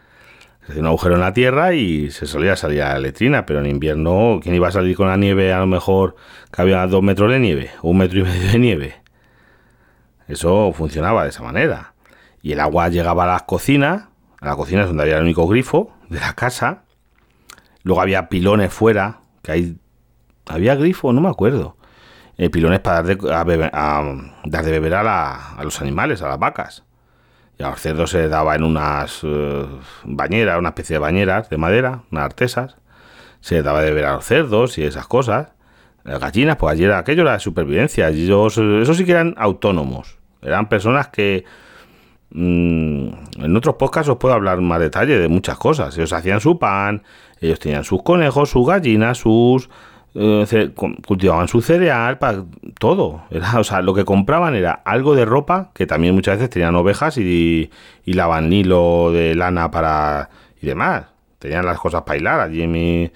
hacía 0.70 0.82
un 0.82 0.88
agujero 0.88 1.16
en 1.16 1.22
la 1.22 1.34
tierra 1.34 1.74
y 1.74 2.12
se 2.12 2.26
solía 2.26 2.56
salir 2.56 2.82
a 2.84 2.94
la 2.94 3.00
letrina. 3.00 3.46
Pero 3.46 3.60
en 3.60 3.66
invierno, 3.66 4.40
¿quién 4.42 4.56
iba 4.56 4.68
a 4.68 4.72
salir 4.72 4.96
con 4.96 5.08
la 5.08 5.18
nieve? 5.18 5.54
A 5.54 5.60
lo 5.60 5.68
mejor 5.68 6.16
que 6.52 6.62
había 6.62 6.86
dos 6.88 7.04
metros 7.04 7.32
de 7.32 7.40
nieve, 7.40 7.72
un 7.82 7.98
metro 7.98 8.20
y 8.20 8.24
medio 8.24 8.52
de 8.52 8.60
nieve. 8.60 8.96
Eso 10.28 10.72
funcionaba 10.74 11.24
de 11.24 11.30
esa 11.30 11.44
manera. 11.44 11.94
Y 12.42 12.52
el 12.54 12.60
agua 12.60 12.90
llegaba 12.90 13.26
a 13.26 13.28
las 13.28 13.44
cocinas, 13.44 14.08
a 14.40 14.46
la 14.46 14.56
cocina 14.56 14.82
es 14.82 14.88
donde 14.88 15.04
había 15.04 15.18
el 15.18 15.24
único 15.24 15.48
grifo 15.48 15.92
de 16.10 16.20
la 16.20 16.34
casa. 16.34 16.84
Luego 17.84 18.02
había 18.02 18.30
pilones 18.30 18.72
fuera, 18.74 19.22
que 19.42 19.52
hay 19.52 19.78
había 20.50 20.76
grifo, 20.76 21.14
no 21.14 21.22
me 21.22 21.30
acuerdo. 21.30 21.78
Eh, 22.38 22.50
pilones 22.50 22.80
para 22.80 23.04
dar 23.04 23.18
de, 23.18 23.70
a 23.72 24.04
dar 24.46 24.66
de 24.66 24.72
beber 24.72 24.96
a, 24.96 25.58
los 25.64 25.80
animales, 25.82 26.22
a 26.22 26.28
las 26.28 26.40
vacas. 26.40 26.84
Y 27.60 27.64
a 27.64 27.72
los 27.72 27.82
cerdos 27.82 28.12
se 28.12 28.30
daba 28.30 28.56
en 28.56 28.64
unas 28.64 29.20
eh, 29.22 29.66
bañeras, 30.06 30.58
una 30.58 30.70
especie 30.70 30.94
de 30.94 31.00
bañeras 31.00 31.50
de 31.50 31.58
madera, 31.58 32.04
unas 32.10 32.24
artesas. 32.24 32.78
Se 33.42 33.62
daba 33.62 33.82
de 33.82 33.90
beber 33.90 34.06
a 34.06 34.14
los 34.14 34.26
cerdos 34.26 34.78
y 34.78 34.86
esas 34.86 35.08
cosas. 35.08 35.50
Las 36.06 36.22
gallinas, 36.22 36.56
pues 36.56 36.72
allí 36.72 36.86
era, 36.86 37.00
aquello 37.00 37.24
era 37.24 37.38
supervivencia. 37.38 38.08
Ellos, 38.08 38.58
eso 38.58 38.94
sí 38.94 39.04
que 39.04 39.12
eran 39.12 39.36
autónomos. 39.38 40.18
Eran 40.42 40.70
personas 40.70 41.10
que... 41.10 41.44
Mm, 42.32 43.10
en 43.40 43.56
otros 43.58 43.76
podcasts 43.76 44.08
os 44.08 44.18
puedo 44.18 44.36
hablar 44.36 44.62
más 44.62 44.80
detalle 44.80 45.20
de 45.20 45.28
muchas 45.28 45.58
cosas. 45.58 45.98
Ellos 45.98 46.14
hacían 46.14 46.40
su 46.40 46.60
pan, 46.60 47.04
ellos 47.42 47.60
tenían 47.60 47.84
sus 47.84 48.04
conejos, 48.04 48.52
sus 48.52 48.66
gallinas, 48.66 49.18
sus 49.18 49.70
eh, 50.16 50.72
cultivaban 51.06 51.48
su 51.48 51.62
cereal, 51.62 52.18
para 52.18 52.44
todo. 52.80 53.24
Era, 53.30 53.60
o 53.60 53.64
sea, 53.64 53.82
lo 53.82 53.94
que 53.94 54.06
compraban 54.06 54.56
era 54.56 54.72
algo 54.72 55.16
de 55.16 55.26
ropa, 55.26 55.72
que 55.74 55.86
también 55.86 56.16
muchas 56.16 56.38
veces 56.38 56.50
tenían 56.50 56.76
ovejas 56.76 57.18
y, 57.18 57.70
y 58.06 58.14
lavan 58.14 58.52
hilo 58.52 59.12
de 59.12 59.36
lana 59.36 59.72
para 59.72 60.30
y 60.62 60.68
demás. 60.68 61.06
Tenían 61.38 61.66
las 61.66 61.80
cosas 61.80 62.04
para 62.04 62.18
hilar. 62.18 62.40
Allí 62.40 62.64
en 62.64 62.72
mi, 62.72 63.12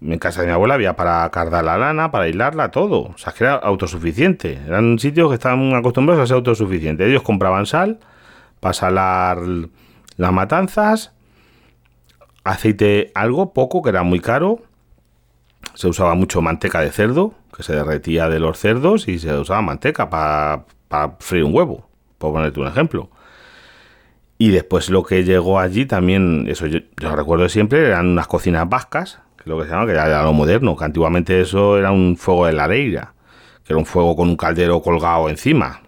en 0.00 0.18
casa 0.18 0.40
de 0.40 0.46
mi 0.46 0.52
abuela 0.52 0.74
había 0.74 0.96
para 0.96 1.28
cardar 1.30 1.64
la 1.64 1.76
lana, 1.76 2.10
para 2.10 2.28
hilarla, 2.28 2.70
todo. 2.70 3.10
O 3.14 3.18
sea, 3.18 3.32
que 3.32 3.44
era 3.44 3.54
autosuficiente. 3.54 4.60
Eran 4.66 4.98
sitios 4.98 5.28
que 5.28 5.34
estaban 5.34 5.74
acostumbrados 5.74 6.22
a 6.22 6.26
ser 6.26 6.36
autosuficientes. 6.36 7.08
Ellos 7.08 7.22
compraban 7.22 7.66
sal 7.66 7.98
para 8.60 8.72
salar 8.72 9.38
las 10.16 10.32
matanzas, 10.32 11.12
aceite 12.44 13.10
algo, 13.14 13.52
poco, 13.52 13.82
que 13.82 13.90
era 13.90 14.02
muy 14.02 14.20
caro 14.20 14.60
se 15.74 15.88
usaba 15.88 16.14
mucho 16.14 16.42
manteca 16.42 16.80
de 16.80 16.90
cerdo, 16.90 17.34
que 17.54 17.62
se 17.62 17.74
derretía 17.74 18.28
de 18.28 18.38
los 18.40 18.58
cerdos 18.58 19.08
y 19.08 19.18
se 19.18 19.34
usaba 19.36 19.62
manteca 19.62 20.10
para 20.10 20.64
freír 21.20 21.44
un 21.44 21.54
huevo, 21.54 21.88
por 22.18 22.32
ponerte 22.32 22.60
un 22.60 22.66
ejemplo. 22.66 23.10
Y 24.38 24.50
después 24.50 24.90
lo 24.90 25.04
que 25.04 25.24
llegó 25.24 25.60
allí 25.60 25.86
también, 25.86 26.46
eso 26.48 26.66
yo, 26.66 26.80
recuerdo 27.14 27.48
siempre, 27.48 27.86
eran 27.86 28.08
unas 28.08 28.26
cocinas 28.26 28.68
vascas, 28.68 29.20
que 29.36 29.42
es 29.42 29.46
lo 29.46 29.58
que 29.58 29.66
se 29.66 29.70
llama, 29.70 29.86
que 29.86 29.92
era 29.92 30.22
lo 30.22 30.32
moderno, 30.32 30.76
que 30.76 30.84
antiguamente 30.84 31.40
eso 31.40 31.78
era 31.78 31.92
un 31.92 32.16
fuego 32.16 32.46
de 32.46 32.52
lareira, 32.52 33.14
que 33.64 33.72
era 33.72 33.78
un 33.78 33.86
fuego 33.86 34.16
con 34.16 34.28
un 34.28 34.36
caldero 34.36 34.82
colgado 34.82 35.28
encima. 35.28 35.80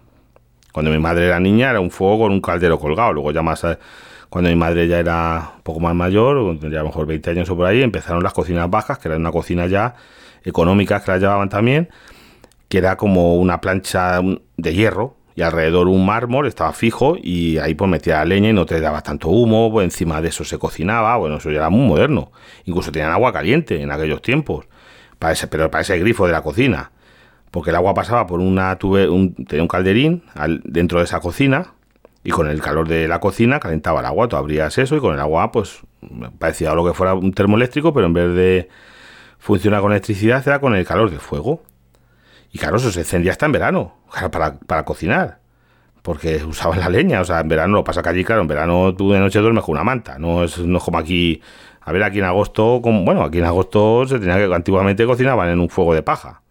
Cuando 0.71 0.91
mi 0.91 0.99
madre 0.99 1.27
era 1.27 1.39
niña 1.39 1.69
era 1.69 1.79
un 1.79 1.91
fuego 1.91 2.19
con 2.19 2.31
un 2.31 2.41
caldero 2.41 2.79
colgado, 2.79 3.13
luego 3.13 3.31
ya 3.31 3.41
más 3.41 3.65
cuando 4.29 4.49
mi 4.49 4.55
madre 4.55 4.87
ya 4.87 4.99
era 4.99 5.53
un 5.57 5.61
poco 5.63 5.79
más 5.79 5.95
mayor, 5.95 6.59
tendría 6.59 6.79
a 6.79 6.83
lo 6.83 6.89
mejor 6.89 7.05
20 7.07 7.29
años 7.29 7.49
o 7.49 7.55
por 7.55 7.65
ahí, 7.65 7.81
empezaron 7.81 8.23
las 8.23 8.33
cocinas 8.33 8.69
bajas, 8.69 8.97
que 8.97 9.07
era 9.07 9.17
una 9.17 9.31
cocina 9.31 9.67
ya 9.67 9.95
económica 10.43 11.01
que 11.01 11.11
la 11.11 11.17
llevaban 11.17 11.49
también, 11.49 11.89
que 12.67 12.77
era 12.77 12.97
como 12.97 13.35
una 13.35 13.61
plancha 13.61 14.21
de 14.57 14.73
hierro 14.73 15.17
y 15.35 15.41
alrededor 15.41 15.87
un 15.87 16.05
mármol, 16.05 16.47
estaba 16.47 16.71
fijo 16.73 17.17
y 17.21 17.57
ahí 17.57 17.75
pues 17.75 17.89
metía 17.89 18.19
la 18.19 18.25
leña 18.25 18.49
y 18.49 18.53
no 18.53 18.65
te 18.65 18.79
daba 18.79 19.01
tanto 19.01 19.29
humo, 19.29 19.71
pues 19.71 19.83
encima 19.85 20.21
de 20.21 20.29
eso 20.29 20.43
se 20.43 20.57
cocinaba, 20.57 21.17
bueno, 21.17 21.37
eso 21.37 21.51
ya 21.51 21.57
era 21.57 21.69
muy 21.69 21.87
moderno. 21.87 22.31
Incluso 22.63 22.91
tenían 22.91 23.11
agua 23.11 23.33
caliente 23.33 23.81
en 23.81 23.91
aquellos 23.91 24.21
tiempos, 24.21 24.65
para 25.19 25.33
ese, 25.33 25.47
pero 25.47 25.69
para 25.69 25.81
ese 25.81 25.97
grifo 25.99 26.25
de 26.25 26.31
la 26.31 26.41
cocina, 26.41 26.91
porque 27.51 27.71
el 27.71 27.75
agua 27.75 27.93
pasaba 27.93 28.27
por 28.27 28.39
una 28.39 28.77
tuve, 28.77 29.09
un, 29.09 29.33
tenía 29.33 29.61
un 29.61 29.67
calderín 29.67 30.23
dentro 30.63 30.99
de 30.99 31.05
esa 31.05 31.19
cocina 31.19 31.74
y 32.25 32.31
con 32.31 32.47
el 32.47 32.59
calor 32.59 32.87
de 32.87 33.07
la 33.07 33.19
cocina 33.19 33.59
calentaba 33.59 33.99
el 33.99 34.07
agua, 34.07 34.27
tú 34.27 34.35
abrías 34.35 34.75
eso 34.79 34.95
y 34.95 34.99
con 34.99 35.13
el 35.13 35.19
agua 35.19 35.51
pues 35.51 35.81
parecía 36.39 36.73
lo 36.73 36.83
que 36.83 36.95
fuera 36.95 37.13
un 37.13 37.31
termoeléctrico, 37.31 37.93
pero 37.93 38.07
en 38.07 38.13
vez 38.13 38.33
de 38.33 38.69
funcionar 39.37 39.81
con 39.81 39.91
electricidad 39.91 40.45
era 40.45 40.59
con 40.59 40.75
el 40.75 40.87
calor 40.87 41.11
del 41.11 41.19
fuego. 41.19 41.61
Y 42.51 42.57
claro, 42.57 42.77
eso 42.77 42.91
se 42.91 43.01
encendía 43.01 43.31
hasta 43.31 43.45
en 43.45 43.51
verano, 43.51 43.97
para, 44.31 44.57
para 44.57 44.83
cocinar, 44.85 45.37
porque 46.01 46.43
usaban 46.49 46.79
la 46.79 46.89
leña, 46.89 47.21
o 47.21 47.25
sea, 47.25 47.41
en 47.41 47.47
verano 47.47 47.75
lo 47.75 47.83
pasa 47.83 48.01
que 48.01 48.09
allí, 48.09 48.23
claro, 48.23 48.41
en 48.41 48.47
verano 48.47 48.95
tú 48.95 49.11
de 49.11 49.19
noche 49.19 49.39
duermes 49.39 49.63
con 49.63 49.73
una 49.73 49.83
manta, 49.83 50.17
no 50.17 50.43
es, 50.43 50.57
no 50.57 50.79
como 50.79 50.97
aquí, 50.97 51.43
a 51.81 51.91
ver, 51.91 52.01
aquí 52.01 52.17
en 52.17 52.25
agosto, 52.25 52.79
bueno, 52.79 53.21
aquí 53.21 53.37
en 53.37 53.45
agosto 53.45 54.07
se 54.07 54.17
tenía 54.17 54.37
que, 54.37 54.51
antiguamente 54.51 55.05
cocinaban 55.05 55.49
en 55.49 55.59
un 55.59 55.69
fuego 55.69 55.93
de 55.93 56.01
paja, 56.01 56.41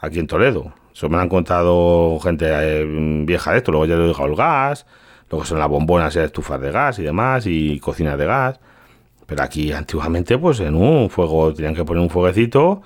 aquí 0.00 0.18
en 0.18 0.26
Toledo, 0.26 0.72
eso 0.94 1.08
me 1.08 1.16
lo 1.16 1.22
han 1.22 1.28
contado 1.28 2.18
gente 2.20 2.46
eh, 2.48 2.84
vieja 3.24 3.52
de 3.52 3.58
esto, 3.58 3.72
luego 3.72 3.86
ya 3.86 3.96
lo 3.96 4.06
he 4.06 4.24
el 4.26 4.36
gas, 4.36 4.86
que 5.40 5.46
son 5.46 5.58
las 5.58 5.68
bombonas 5.68 6.14
y 6.16 6.18
estufas 6.18 6.60
de 6.60 6.70
gas 6.70 6.98
y 6.98 7.02
demás, 7.02 7.46
y 7.46 7.80
cocinas 7.80 8.18
de 8.18 8.26
gas. 8.26 8.60
Pero 9.26 9.42
aquí 9.42 9.72
antiguamente, 9.72 10.36
pues 10.36 10.60
en 10.60 10.74
un 10.74 11.08
fuego, 11.08 11.54
tenían 11.54 11.74
que 11.74 11.84
poner 11.84 12.02
un 12.02 12.10
fueguecito 12.10 12.82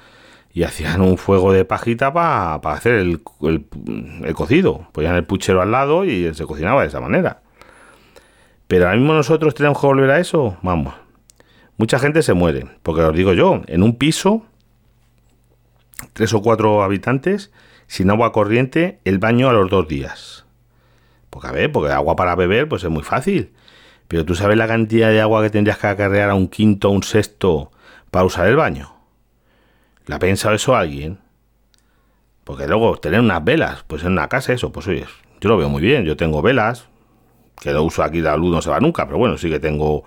y 0.53 0.63
hacían 0.63 1.01
un 1.01 1.19
fuego 1.19 1.53
de 1.53 1.65
pajita 1.65 2.13
para 2.13 2.55
hacer 2.73 2.95
el, 2.95 3.21
el, 3.43 4.35
cocido. 4.35 4.87
Ponían 4.93 5.17
el 5.17 5.25
puchero 5.25 5.61
al 5.61 5.73
lado 5.73 6.05
y 6.05 6.33
se 6.35 6.45
cocinaba 6.45 6.83
de 6.83 6.89
esa 6.89 7.01
manera. 7.01 7.43
Pero 8.69 8.87
ahora 8.87 8.97
mismo 8.97 9.13
nosotros 9.13 9.55
tenemos 9.55 9.81
que 9.81 9.87
volver 9.87 10.11
a 10.11 10.21
eso. 10.21 10.57
Vamos. 10.63 10.95
Mucha 11.79 11.99
gente 11.99 12.23
se 12.23 12.33
muere. 12.33 12.67
Porque 12.83 13.03
os 13.03 13.15
digo 13.15 13.33
yo, 13.33 13.63
en 13.67 13.83
un 13.83 13.97
piso, 13.97 14.45
tres 16.13 16.33
o 16.33 16.43
cuatro 16.43 16.83
habitantes, 16.83 17.51
sin 17.87 18.11
agua 18.11 18.33
corriente, 18.33 19.01
el 19.05 19.19
baño 19.19 19.49
a 19.49 19.53
los 19.53 19.71
dos 19.71 19.89
días. 19.89 20.45
Porque 21.31 21.49
a 21.49 21.53
ver, 21.53 21.73
porque 21.73 21.93
agua 21.93 22.17
para 22.17 22.35
beber, 22.35 22.69
pues 22.69 22.85
es 22.85 22.91
muy 22.91 23.03
fácil. 23.03 23.53
Pero 24.09 24.25
tú 24.25 24.35
sabes 24.35 24.57
la 24.57 24.69
cantidad 24.69 25.11
de 25.11 25.21
agua 25.21 25.43
que 25.43 25.51
tendrías 25.51 25.79
que 25.79 25.87
acarrear 25.87 26.31
a 26.31 26.35
un 26.35 26.49
quinto 26.49 26.89
o 26.89 26.93
un 26.93 27.03
sexto 27.03 27.73
para 28.11 28.25
usar 28.25 28.47
el 28.47 28.57
baño. 28.57 28.95
¿La 30.07 30.17
ha 30.17 30.19
pensado 30.19 30.55
eso 30.55 30.77
alguien? 30.77 31.19
Porque 32.45 32.69
luego 32.69 32.97
tener 32.97 33.21
unas 33.21 33.43
velas, 33.43 33.85
pues 33.87 34.05
en 34.05 34.13
una 34.13 34.29
casa 34.29 34.53
eso, 34.53 34.71
pues 34.71 34.87
oye, 34.87 35.05
yo 35.41 35.49
lo 35.49 35.57
veo 35.57 35.69
muy 35.69 35.83
bien. 35.83 36.05
Yo 36.05 36.17
tengo 36.17 36.43
velas, 36.43 36.87
que 37.61 37.73
no 37.73 37.83
uso 37.83 38.03
aquí, 38.03 38.21
la 38.21 38.37
luz 38.37 38.53
no 38.55 38.63
se 38.63 38.71
va 38.71 38.79
nunca, 38.79 39.07
pero 39.07 39.19
bueno, 39.19 39.37
sí 39.37 39.51
que 39.51 39.59
tengo 39.59 40.05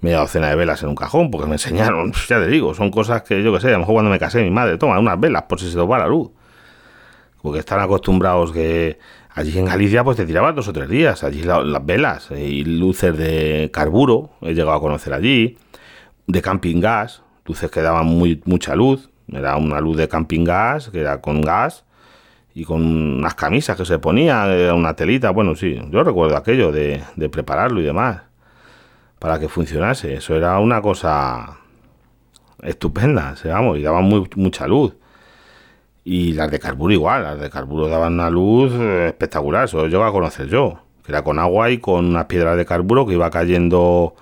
media 0.00 0.18
docena 0.18 0.48
de 0.48 0.56
velas 0.56 0.82
en 0.82 0.88
un 0.90 0.94
cajón, 0.94 1.30
porque 1.30 1.46
me 1.46 1.54
enseñaron, 1.54 2.12
ya 2.28 2.38
te 2.38 2.46
digo, 2.46 2.74
son 2.74 2.90
cosas 2.90 3.22
que 3.22 3.42
yo 3.42 3.52
que 3.52 3.60
sé, 3.60 3.68
a 3.68 3.72
lo 3.72 3.80
mejor 3.80 3.94
cuando 3.94 4.10
me 4.10 4.18
casé 4.18 4.42
mi 4.42 4.50
madre, 4.50 4.78
toma 4.78 4.98
unas 4.98 5.20
velas 5.20 5.42
por 5.44 5.60
si 5.60 5.70
se 5.70 5.76
nos 5.76 5.90
va 5.90 5.98
la 5.98 6.06
luz. 6.06 6.30
Porque 7.44 7.58
están 7.58 7.80
acostumbrados 7.80 8.52
que 8.52 8.98
allí 9.34 9.58
en 9.58 9.66
Galicia 9.66 10.02
pues 10.02 10.16
te 10.16 10.24
tirabas 10.24 10.54
dos 10.54 10.66
o 10.68 10.72
tres 10.72 10.88
días, 10.88 11.24
allí 11.24 11.42
las 11.42 11.84
velas 11.84 12.30
y 12.30 12.64
luces 12.64 13.14
de 13.18 13.68
carburo, 13.70 14.30
he 14.40 14.54
llegado 14.54 14.72
a 14.72 14.80
conocer 14.80 15.12
allí, 15.12 15.58
de 16.26 16.40
camping 16.40 16.80
gas, 16.80 17.22
luces 17.44 17.70
que 17.70 17.82
daban 17.82 18.06
muy, 18.06 18.40
mucha 18.46 18.74
luz, 18.74 19.10
era 19.30 19.56
una 19.56 19.78
luz 19.78 19.98
de 19.98 20.08
camping 20.08 20.42
gas, 20.42 20.88
que 20.88 21.00
era 21.00 21.20
con 21.20 21.42
gas, 21.42 21.84
y 22.54 22.64
con 22.64 22.80
unas 22.80 23.34
camisas 23.34 23.76
que 23.76 23.84
se 23.84 23.98
ponía, 23.98 24.46
una 24.74 24.96
telita, 24.96 25.28
bueno, 25.28 25.54
sí, 25.54 25.78
yo 25.90 26.02
recuerdo 26.02 26.38
aquello 26.38 26.72
de, 26.72 27.02
de 27.14 27.28
prepararlo 27.28 27.78
y 27.78 27.84
demás, 27.84 28.22
para 29.18 29.38
que 29.38 29.50
funcionase, 29.50 30.14
eso 30.14 30.34
era 30.34 30.58
una 30.60 30.80
cosa 30.80 31.58
estupenda, 32.62 33.34
vamos, 33.44 33.76
y 33.76 33.82
daba 33.82 34.00
muy, 34.00 34.30
mucha 34.34 34.66
luz. 34.66 34.94
Y 36.04 36.34
las 36.34 36.50
de 36.50 36.58
carburo 36.58 36.92
igual, 36.92 37.22
las 37.22 37.40
de 37.40 37.50
carburo 37.50 37.88
daban 37.88 38.14
una 38.14 38.30
luz 38.30 38.72
espectacular, 38.74 39.64
eso 39.64 39.86
yo 39.88 40.04
a 40.04 40.12
conocer 40.12 40.48
yo, 40.48 40.80
que 41.02 41.12
era 41.12 41.24
con 41.24 41.38
agua 41.38 41.70
y 41.70 41.78
con 41.78 42.04
unas 42.06 42.26
piedras 42.26 42.56
de 42.56 42.66
carburo 42.66 43.06
que 43.06 43.14
iba 43.14 43.30
cayendo 43.30 44.14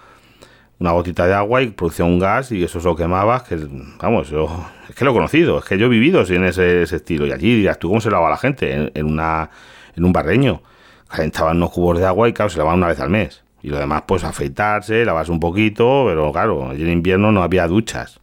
una 0.78 0.92
gotita 0.92 1.26
de 1.26 1.34
agua 1.34 1.62
y 1.62 1.68
producía 1.68 2.04
un 2.04 2.18
gas 2.18 2.52
y 2.52 2.62
eso 2.62 2.80
se 2.80 2.86
lo 2.86 2.94
quemaba, 2.94 3.44
que 3.44 3.56
vamos, 4.00 4.30
yo 4.30 4.48
es 4.92 4.98
que 4.98 5.06
lo 5.06 5.12
he 5.12 5.14
conocido, 5.14 5.58
es 5.58 5.64
que 5.64 5.78
yo 5.78 5.86
he 5.86 5.88
vivido 5.88 6.22
en 6.28 6.44
ese, 6.44 6.82
estilo. 6.82 7.26
Y 7.26 7.32
allí 7.32 7.56
dirás 7.56 7.78
tú 7.78 7.88
cómo 7.88 8.00
se 8.02 8.10
lava 8.10 8.28
la 8.28 8.36
gente 8.36 8.90
en, 8.92 9.06
una, 9.06 9.48
en 9.96 10.04
un 10.04 10.12
barreño. 10.12 10.60
Calentaban 11.08 11.56
unos 11.56 11.70
cubos 11.70 11.98
de 11.98 12.04
agua 12.04 12.28
y 12.28 12.34
claro, 12.34 12.50
se 12.50 12.58
lavaban 12.58 12.78
una 12.78 12.88
vez 12.88 13.00
al 13.00 13.08
mes. 13.08 13.42
Y 13.62 13.70
lo 13.70 13.78
demás, 13.78 14.02
pues 14.06 14.22
afeitarse, 14.22 15.04
lavarse 15.06 15.32
un 15.32 15.40
poquito, 15.40 16.04
pero 16.06 16.30
claro, 16.30 16.70
allí 16.70 16.82
en 16.82 16.90
invierno 16.90 17.32
no 17.32 17.42
había 17.42 17.66
duchas. 17.66 18.20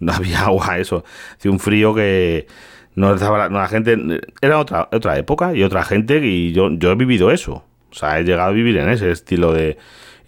No 0.00 0.12
había 0.12 0.40
agua, 0.46 0.78
eso. 0.78 1.04
Hacía 1.38 1.50
un 1.50 1.60
frío 1.60 1.94
que 1.94 2.46
no 2.94 3.14
estaba 3.14 3.48
la, 3.48 3.68
gente. 3.68 3.96
Era 4.40 4.58
otra, 4.58 4.88
otra 4.92 5.18
época 5.18 5.54
y 5.54 5.62
otra 5.62 5.84
gente 5.84 6.18
y 6.24 6.52
yo, 6.52 6.70
yo 6.70 6.92
he 6.92 6.94
vivido 6.94 7.30
eso. 7.30 7.64
O 7.90 7.94
sea, 7.94 8.18
he 8.18 8.24
llegado 8.24 8.50
a 8.50 8.52
vivir 8.52 8.76
en 8.76 8.88
ese 8.88 9.10
estilo 9.10 9.52
de, 9.52 9.78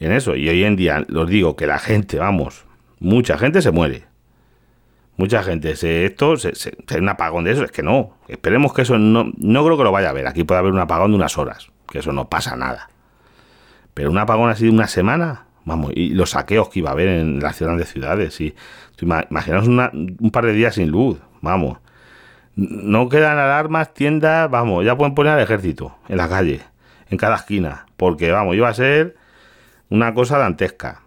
en 0.01 0.13
eso. 0.13 0.37
Y 0.37 0.49
hoy 0.49 0.65
en 0.65 0.77
día 0.77 1.05
os 1.15 1.29
digo 1.29 1.57
que 1.57 1.67
la 1.67 1.79
gente, 1.79 2.19
vamos, 2.19 2.65
mucha 3.01 3.39
gente 3.39 3.63
se 3.63 3.71
muere. 3.71 4.05
Mucha 5.17 5.45
gente, 5.45 5.77
se, 5.77 6.07
esto, 6.07 6.37
se, 6.37 6.55
se, 6.57 6.75
un 6.99 7.09
apagón 7.09 7.45
de 7.45 7.53
eso, 7.53 7.65
es 7.65 7.71
que 7.71 7.83
no. 7.83 8.17
Esperemos 8.27 8.75
que 8.75 8.83
eso 8.83 8.99
no, 8.99 9.31
no 9.37 9.65
creo 9.65 9.79
que 9.79 9.85
lo 9.85 9.93
vaya 9.93 10.11
a 10.11 10.13
ver. 10.13 10.27
Aquí 10.27 10.43
puede 10.43 10.59
haber 10.59 10.73
un 10.73 10.81
apagón 10.81 11.13
de 11.13 11.17
unas 11.17 11.39
horas, 11.39 11.71
que 11.89 12.01
eso 12.01 12.13
no 12.13 12.29
pasa 12.29 12.57
nada. 12.57 12.89
Pero 13.95 14.11
un 14.11 14.19
apagón 14.19 14.51
así 14.51 14.65
de 14.65 14.71
una 14.71 14.89
semana, 14.89 15.47
vamos, 15.65 15.93
y 15.95 16.11
los 16.11 16.31
saqueos 16.31 16.69
que 16.69 16.81
iba 16.81 16.91
a 16.91 16.93
haber 16.93 17.09
en 17.09 17.39
las 17.39 17.61
grandes 17.61 17.93
ciudades, 17.93 18.41
y 18.41 18.57
imaginaos 19.01 19.69
un 19.69 20.31
par 20.33 20.47
de 20.47 20.53
días 20.53 20.75
sin 20.75 20.91
luz, 20.91 21.19
vamos. 21.41 21.79
No 22.57 23.09
quedan 23.09 23.39
alarmas, 23.39 23.95
tiendas, 23.95 24.49
vamos, 24.51 24.85
ya 24.85 24.97
pueden 24.97 25.15
poner 25.15 25.33
al 25.33 25.41
ejército 25.41 25.97
en 26.09 26.19
la 26.19 26.29
calle, 26.29 26.61
en 27.11 27.19
cada 27.19 27.37
esquina, 27.37 27.87
porque 27.97 28.31
vamos, 28.31 28.55
iba 28.55 28.69
a 28.69 28.75
ser 28.75 29.17
una 29.91 30.15
cosa 30.15 30.39
dantesca. 30.39 31.03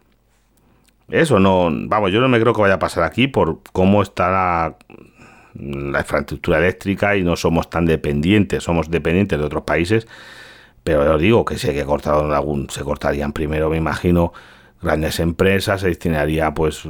Eso 1.10 1.40
no, 1.40 1.70
vamos, 1.72 2.12
yo 2.12 2.20
no 2.20 2.28
me 2.28 2.40
creo 2.40 2.54
que 2.54 2.62
vaya 2.62 2.76
a 2.76 2.80
pasar 2.80 3.04
aquí 3.04 3.28
por 3.28 3.62
cómo 3.72 4.02
está 4.02 4.30
la, 4.30 4.76
infraestructura 6.00 6.60
eléctrica 6.60 7.16
y 7.16 7.24
no 7.24 7.36
somos 7.36 7.70
tan 7.70 7.86
dependientes, 7.86 8.64
somos 8.64 8.92
dependientes 8.92 9.40
de 9.40 9.46
otros 9.46 9.64
países, 9.64 10.08
pero 10.84 11.16
os 11.16 11.22
digo 11.22 11.46
que 11.46 11.58
si 11.58 11.70
hay 11.70 11.76
que 11.76 11.86
cortar 11.86 12.16
algún, 12.16 12.70
se 12.70 12.84
cortarían 12.84 13.32
primero, 13.32 13.70
me 13.70 13.78
imagino, 13.78 14.34
grandes 14.82 15.20
empresas, 15.20 15.82
se 15.82 15.88
destinaría 15.88 16.54
pues 16.54 16.84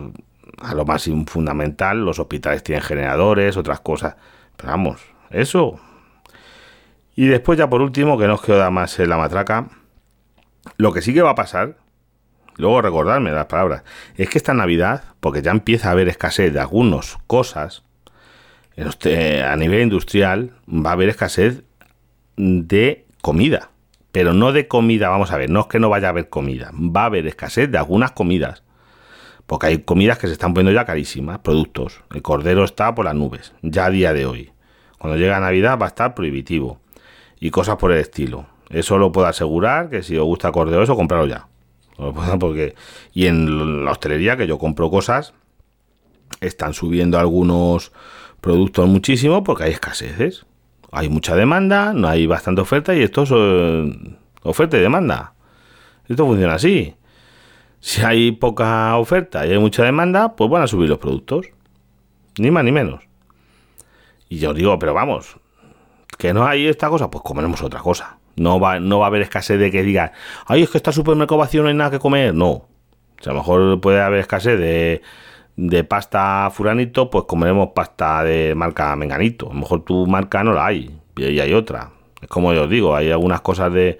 a 0.61 0.73
lo 0.73 0.85
más 0.85 1.09
fundamental, 1.27 2.03
los 2.03 2.19
hospitales 2.19 2.63
tienen 2.63 2.83
generadores, 2.83 3.55
otras 3.55 3.79
cosas, 3.79 4.15
vamos, 4.63 5.01
eso. 5.29 5.79
Y 7.15 7.27
después 7.27 7.57
ya 7.57 7.69
por 7.69 7.81
último, 7.81 8.17
que 8.17 8.27
no 8.27 8.35
os 8.35 8.41
queda 8.41 8.69
más 8.69 8.99
en 8.99 9.09
la 9.09 9.17
matraca, 9.17 9.67
lo 10.77 10.93
que 10.93 11.01
sí 11.01 11.13
que 11.13 11.21
va 11.21 11.31
a 11.31 11.35
pasar 11.35 11.77
luego 12.57 12.81
recordarme 12.81 13.31
las 13.31 13.45
palabras, 13.45 13.83
es 14.15 14.29
que 14.29 14.37
esta 14.37 14.53
Navidad, 14.53 15.03
porque 15.19 15.41
ya 15.41 15.51
empieza 15.51 15.89
a 15.89 15.91
haber 15.91 16.09
escasez 16.09 16.53
de 16.53 16.59
algunas 16.59 17.17
cosas, 17.27 17.83
a 18.77 19.55
nivel 19.55 19.81
industrial 19.81 20.51
va 20.67 20.91
a 20.91 20.93
haber 20.93 21.09
escasez 21.09 21.63
de 22.35 23.05
comida, 23.21 23.69
pero 24.11 24.33
no 24.33 24.51
de 24.51 24.67
comida, 24.67 25.09
vamos 25.09 25.31
a 25.31 25.37
ver, 25.37 25.49
no 25.49 25.61
es 25.61 25.67
que 25.67 25.79
no 25.79 25.89
vaya 25.89 26.07
a 26.07 26.09
haber 26.11 26.29
comida, 26.29 26.71
va 26.73 27.03
a 27.03 27.05
haber 27.05 27.27
escasez 27.27 27.71
de 27.71 27.77
algunas 27.77 28.11
comidas, 28.11 28.63
porque 29.47 29.67
hay 29.67 29.77
comidas 29.79 30.19
que 30.19 30.27
se 30.27 30.33
están 30.33 30.53
poniendo 30.53 30.79
ya 30.79 30.85
carísimas, 30.85 31.39
productos, 31.39 32.01
el 32.13 32.21
cordero 32.21 32.63
está 32.63 32.93
por 32.93 33.05
las 33.05 33.15
nubes, 33.15 33.53
ya 33.61 33.85
a 33.85 33.89
día 33.89 34.13
de 34.13 34.25
hoy, 34.25 34.51
cuando 34.99 35.17
llega 35.17 35.39
Navidad 35.39 35.79
va 35.79 35.85
a 35.85 35.89
estar 35.89 36.13
prohibitivo, 36.13 36.79
y 37.39 37.51
cosas 37.51 37.77
por 37.77 37.91
el 37.91 37.99
estilo. 37.99 38.45
Eso 38.69 38.97
lo 38.97 39.11
puedo 39.11 39.27
asegurar 39.27 39.89
que 39.89 40.03
si 40.03 40.17
os 40.17 40.25
gusta 40.25 40.51
cordero 40.51 40.83
eso, 40.83 40.95
comprarlo 40.95 41.27
ya. 41.27 41.47
Porque, 42.39 42.75
y 43.13 43.27
en 43.27 43.85
la 43.85 43.91
hostelería, 43.91 44.37
que 44.37 44.47
yo 44.47 44.57
compro 44.57 44.89
cosas, 44.89 45.33
están 46.41 46.73
subiendo 46.73 47.17
algunos 47.17 47.91
productos 48.41 48.87
muchísimo 48.87 49.43
porque 49.43 49.65
hay 49.65 49.71
escaseces. 49.71 50.45
Hay 50.91 51.09
mucha 51.09 51.35
demanda, 51.35 51.93
no 51.93 52.07
hay 52.07 52.27
bastante 52.27 52.61
oferta 52.61 52.95
y 52.95 53.01
esto 53.01 53.23
es 53.23 53.31
eh, 53.33 54.17
oferta 54.43 54.77
y 54.77 54.81
demanda. 54.81 55.33
Esto 56.07 56.25
funciona 56.25 56.53
así. 56.53 56.95
Si 57.87 58.01
hay 58.01 58.33
poca 58.33 58.97
oferta 58.97 59.47
y 59.47 59.53
hay 59.53 59.59
mucha 59.59 59.81
demanda, 59.81 60.35
pues 60.35 60.49
van 60.49 60.61
a 60.61 60.67
subir 60.67 60.89
los 60.89 60.97
productos. 60.97 61.45
Ni 62.37 62.51
más 62.51 62.65
ni 62.65 62.73
menos. 62.73 63.01
Y 64.27 64.39
yo 64.39 64.53
digo, 64.53 64.77
pero 64.77 64.93
vamos, 64.93 65.37
que 66.17 66.33
no 66.33 66.45
hay 66.45 66.67
esta 66.67 66.89
cosa, 66.89 67.09
pues 67.09 67.23
comeremos 67.23 67.61
otra 67.63 67.79
cosa. 67.79 68.17
No 68.35 68.59
va, 68.59 68.81
no 68.81 68.99
va 68.99 69.05
a 69.05 69.07
haber 69.07 69.21
escasez 69.21 69.57
de 69.57 69.71
que 69.71 69.83
digan, 69.83 70.11
ay, 70.47 70.63
es 70.63 70.69
que 70.69 70.79
esta 70.79 70.91
supermercado 70.91 71.37
vacío 71.37 71.63
no 71.63 71.69
hay 71.69 71.75
nada 71.75 71.91
que 71.91 71.99
comer. 71.99 72.33
No. 72.33 72.49
O 72.49 72.67
a 73.23 73.29
lo 73.29 73.35
mejor 73.35 73.79
puede 73.79 74.01
haber 74.01 74.19
escasez 74.19 74.59
de, 74.59 75.01
de 75.55 75.83
pasta 75.85 76.49
furanito, 76.51 77.09
pues 77.09 77.23
comeremos 77.23 77.69
pasta 77.73 78.21
de 78.21 78.53
marca 78.53 78.93
menganito. 78.97 79.45
A 79.49 79.53
lo 79.53 79.61
mejor 79.61 79.85
tu 79.85 80.05
marca 80.07 80.43
no 80.43 80.51
la 80.51 80.65
hay 80.65 80.93
y 81.15 81.39
hay 81.39 81.53
otra. 81.53 81.91
Es 82.21 82.27
como 82.27 82.53
yo 82.53 82.63
os 82.63 82.69
digo, 82.69 82.97
hay 82.97 83.11
algunas 83.11 83.39
cosas 83.39 83.71
de 83.71 83.97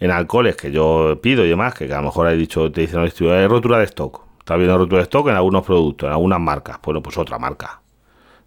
en 0.00 0.10
alcoholes 0.10 0.56
que 0.56 0.72
yo 0.72 1.20
pido 1.22 1.44
y 1.44 1.50
demás, 1.50 1.74
que, 1.74 1.84
a 1.92 1.98
lo 1.98 2.04
mejor 2.04 2.28
he 2.28 2.36
dicho, 2.36 2.72
te 2.72 2.80
dicen, 2.80 3.00
hay 3.00 3.46
rotura 3.46 3.78
de 3.78 3.84
stock. 3.84 4.22
Está 4.38 4.56
viendo 4.56 4.76
rotura 4.78 4.98
de 4.98 5.04
stock 5.04 5.28
en 5.28 5.36
algunos 5.36 5.62
productos, 5.64 6.06
en 6.06 6.12
algunas 6.12 6.40
marcas. 6.40 6.78
Bueno, 6.82 7.02
pues 7.02 7.16
otra 7.18 7.38
marca. 7.38 7.82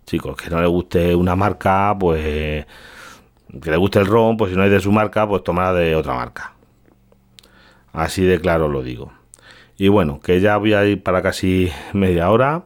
Chicos, 0.05 0.35
que 0.35 0.49
no 0.49 0.59
le 0.59 0.67
guste 0.67 1.15
una 1.15 1.35
marca, 1.35 1.95
pues 1.97 2.65
que 3.61 3.69
le 3.69 3.77
guste 3.77 3.99
el 3.99 4.07
ron, 4.07 4.35
pues 4.35 4.51
si 4.51 4.57
no 4.57 4.63
hay 4.63 4.69
de 4.69 4.79
su 4.79 4.91
marca, 4.91 5.27
pues 5.27 5.43
tomará 5.43 5.73
de 5.73 5.95
otra 5.95 6.15
marca. 6.15 6.53
Así 7.93 8.23
de 8.23 8.39
claro 8.39 8.67
lo 8.67 8.81
digo. 8.81 9.13
Y 9.77 9.87
bueno, 9.87 10.19
que 10.19 10.41
ya 10.41 10.57
voy 10.57 10.73
a 10.73 10.85
ir 10.85 11.03
para 11.03 11.21
casi 11.21 11.71
media 11.93 12.31
hora 12.31 12.63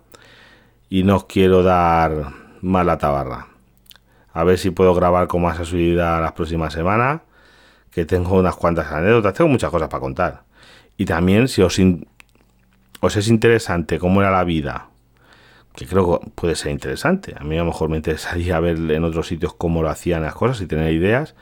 y 0.89 1.03
no 1.03 1.17
os 1.17 1.25
quiero 1.25 1.61
dar 1.61 2.31
más 2.61 2.85
la 2.85 2.97
tabarra. 2.97 3.47
A 4.31 4.43
ver 4.45 4.57
si 4.57 4.69
puedo 4.69 4.93
grabar 4.93 5.27
con 5.27 5.41
más 5.41 5.59
asiduidad 5.59 6.21
las 6.21 6.31
próximas 6.31 6.71
semanas, 6.71 7.21
que 7.97 8.05
tengo 8.05 8.37
unas 8.37 8.55
cuantas 8.55 8.91
anécdotas, 8.91 9.33
tengo 9.33 9.49
muchas 9.49 9.71
cosas 9.71 9.89
para 9.89 9.99
contar. 9.99 10.43
Y 10.97 11.05
también 11.05 11.47
si 11.47 11.63
os, 11.63 11.81
os 12.99 13.15
es 13.15 13.27
interesante 13.27 13.97
cómo 13.97 14.21
era 14.21 14.29
la 14.29 14.43
vida 14.43 14.89
que 15.75 15.87
creo 15.87 16.19
que 16.19 16.29
puede 16.35 16.53
ser 16.53 16.73
interesante. 16.73 17.33
A 17.39 17.43
mí 17.43 17.55
a 17.55 17.61
lo 17.61 17.65
mejor 17.65 17.89
me 17.89 17.97
interesaría 17.97 18.59
ver 18.59 18.77
en 18.77 19.03
otros 19.03 19.25
sitios 19.25 19.55
cómo 19.55 19.81
lo 19.81 19.89
hacían 19.89 20.21
las 20.21 20.35
cosas 20.35 20.61
y 20.61 20.67
tener 20.67 20.93
ideas 20.93 21.33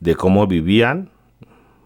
de 0.00 0.16
cómo 0.16 0.48
vivían, 0.48 1.10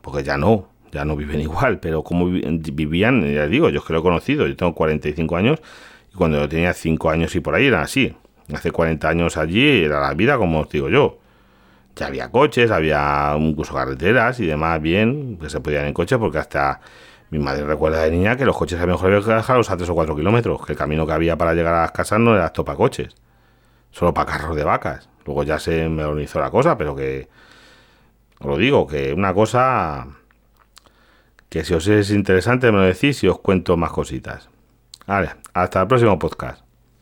porque 0.01 0.23
ya 0.23 0.39
no, 0.39 0.71
ya 0.91 1.05
no 1.05 1.17
viven 1.17 1.41
igual, 1.43 1.79
pero 1.79 2.03
cómo 2.03 2.25
vivían, 2.25 3.31
ya 3.31 3.47
digo, 3.47 3.69
yo 3.69 3.81
es 3.81 3.85
que 3.85 3.93
lo 3.93 3.99
he 3.99 4.03
conocido, 4.03 4.47
yo 4.47 4.57
tengo 4.57 4.75
45 4.75 5.37
años 5.37 5.61
y 6.11 6.17
cuando 6.17 6.41
yo 6.41 6.49
tenía 6.49 6.73
5 6.73 7.11
años 7.11 7.35
y 7.37 7.41
por 7.41 7.55
ahí 7.57 7.67
era 7.67 7.83
así. 7.83 8.17
Hace 8.55 8.71
40 8.71 9.07
años 9.07 9.37
allí 9.37 9.85
era 9.85 10.01
la 10.01 10.15
vida 10.15 10.39
como 10.39 10.61
os 10.61 10.71
digo 10.71 10.89
yo. 10.89 11.19
Ya 11.97 12.07
había 12.07 12.31
coches, 12.31 12.71
había 12.71 13.37
incluso 13.39 13.75
carreteras 13.75 14.41
y 14.41 14.47
demás, 14.47 14.81
bien, 14.83 15.39
que 15.39 15.49
se 15.49 15.61
podían 15.61 15.87
en 15.87 15.95
coche, 15.95 16.19
porque 16.19 16.39
hasta 16.39 16.81
mi 17.31 17.39
madre 17.39 17.65
recuerda 17.65 18.03
de 18.03 18.11
niña 18.11 18.37
que 18.37 18.45
los 18.45 18.57
coches 18.57 18.79
a 18.79 18.87
lo 18.87 18.93
mejor 18.93 19.13
había 19.13 19.25
que 19.25 19.35
dejarlos 19.35 19.71
a 19.71 19.77
3 19.77 19.89
o 19.91 19.95
4 19.95 20.17
kilómetros, 20.17 20.67
que 20.67 20.73
el 20.73 20.79
camino 20.79 21.07
que 21.07 21.13
había 21.13 21.37
para 21.37 21.55
llegar 21.55 21.75
a 21.75 21.83
las 21.83 21.93
casas 21.93 22.19
no 22.21 22.35
era 22.35 22.47
apto 22.47 22.65
para 22.65 22.77
coches, 22.77 23.15
solo 23.91 24.13
para 24.13 24.33
carros 24.33 24.57
de 24.57 24.65
vacas. 24.65 25.09
Luego 25.25 25.43
ya 25.45 25.59
se 25.59 25.89
me 25.89 26.05
la 26.05 26.51
cosa, 26.51 26.77
pero 26.77 26.95
que, 26.95 27.29
os 28.41 28.47
lo 28.47 28.57
digo, 28.57 28.87
que 28.87 29.13
una 29.13 29.33
cosa 29.33 30.07
que 31.49 31.65
si 31.65 31.75
os 31.75 31.87
es 31.87 32.11
interesante 32.11 32.73
me 32.73 32.79
lo 32.79 32.85
decís 32.85 33.23
y 33.23 33.29
os 33.29 33.39
cuento 33.39 33.77
más 33.77 33.93
cositas. 33.93 34.49
Vale, 35.07 35.31
hasta 35.53 35.83
el 35.83 35.87
próximo 35.89 36.19
podcast. 36.19 36.64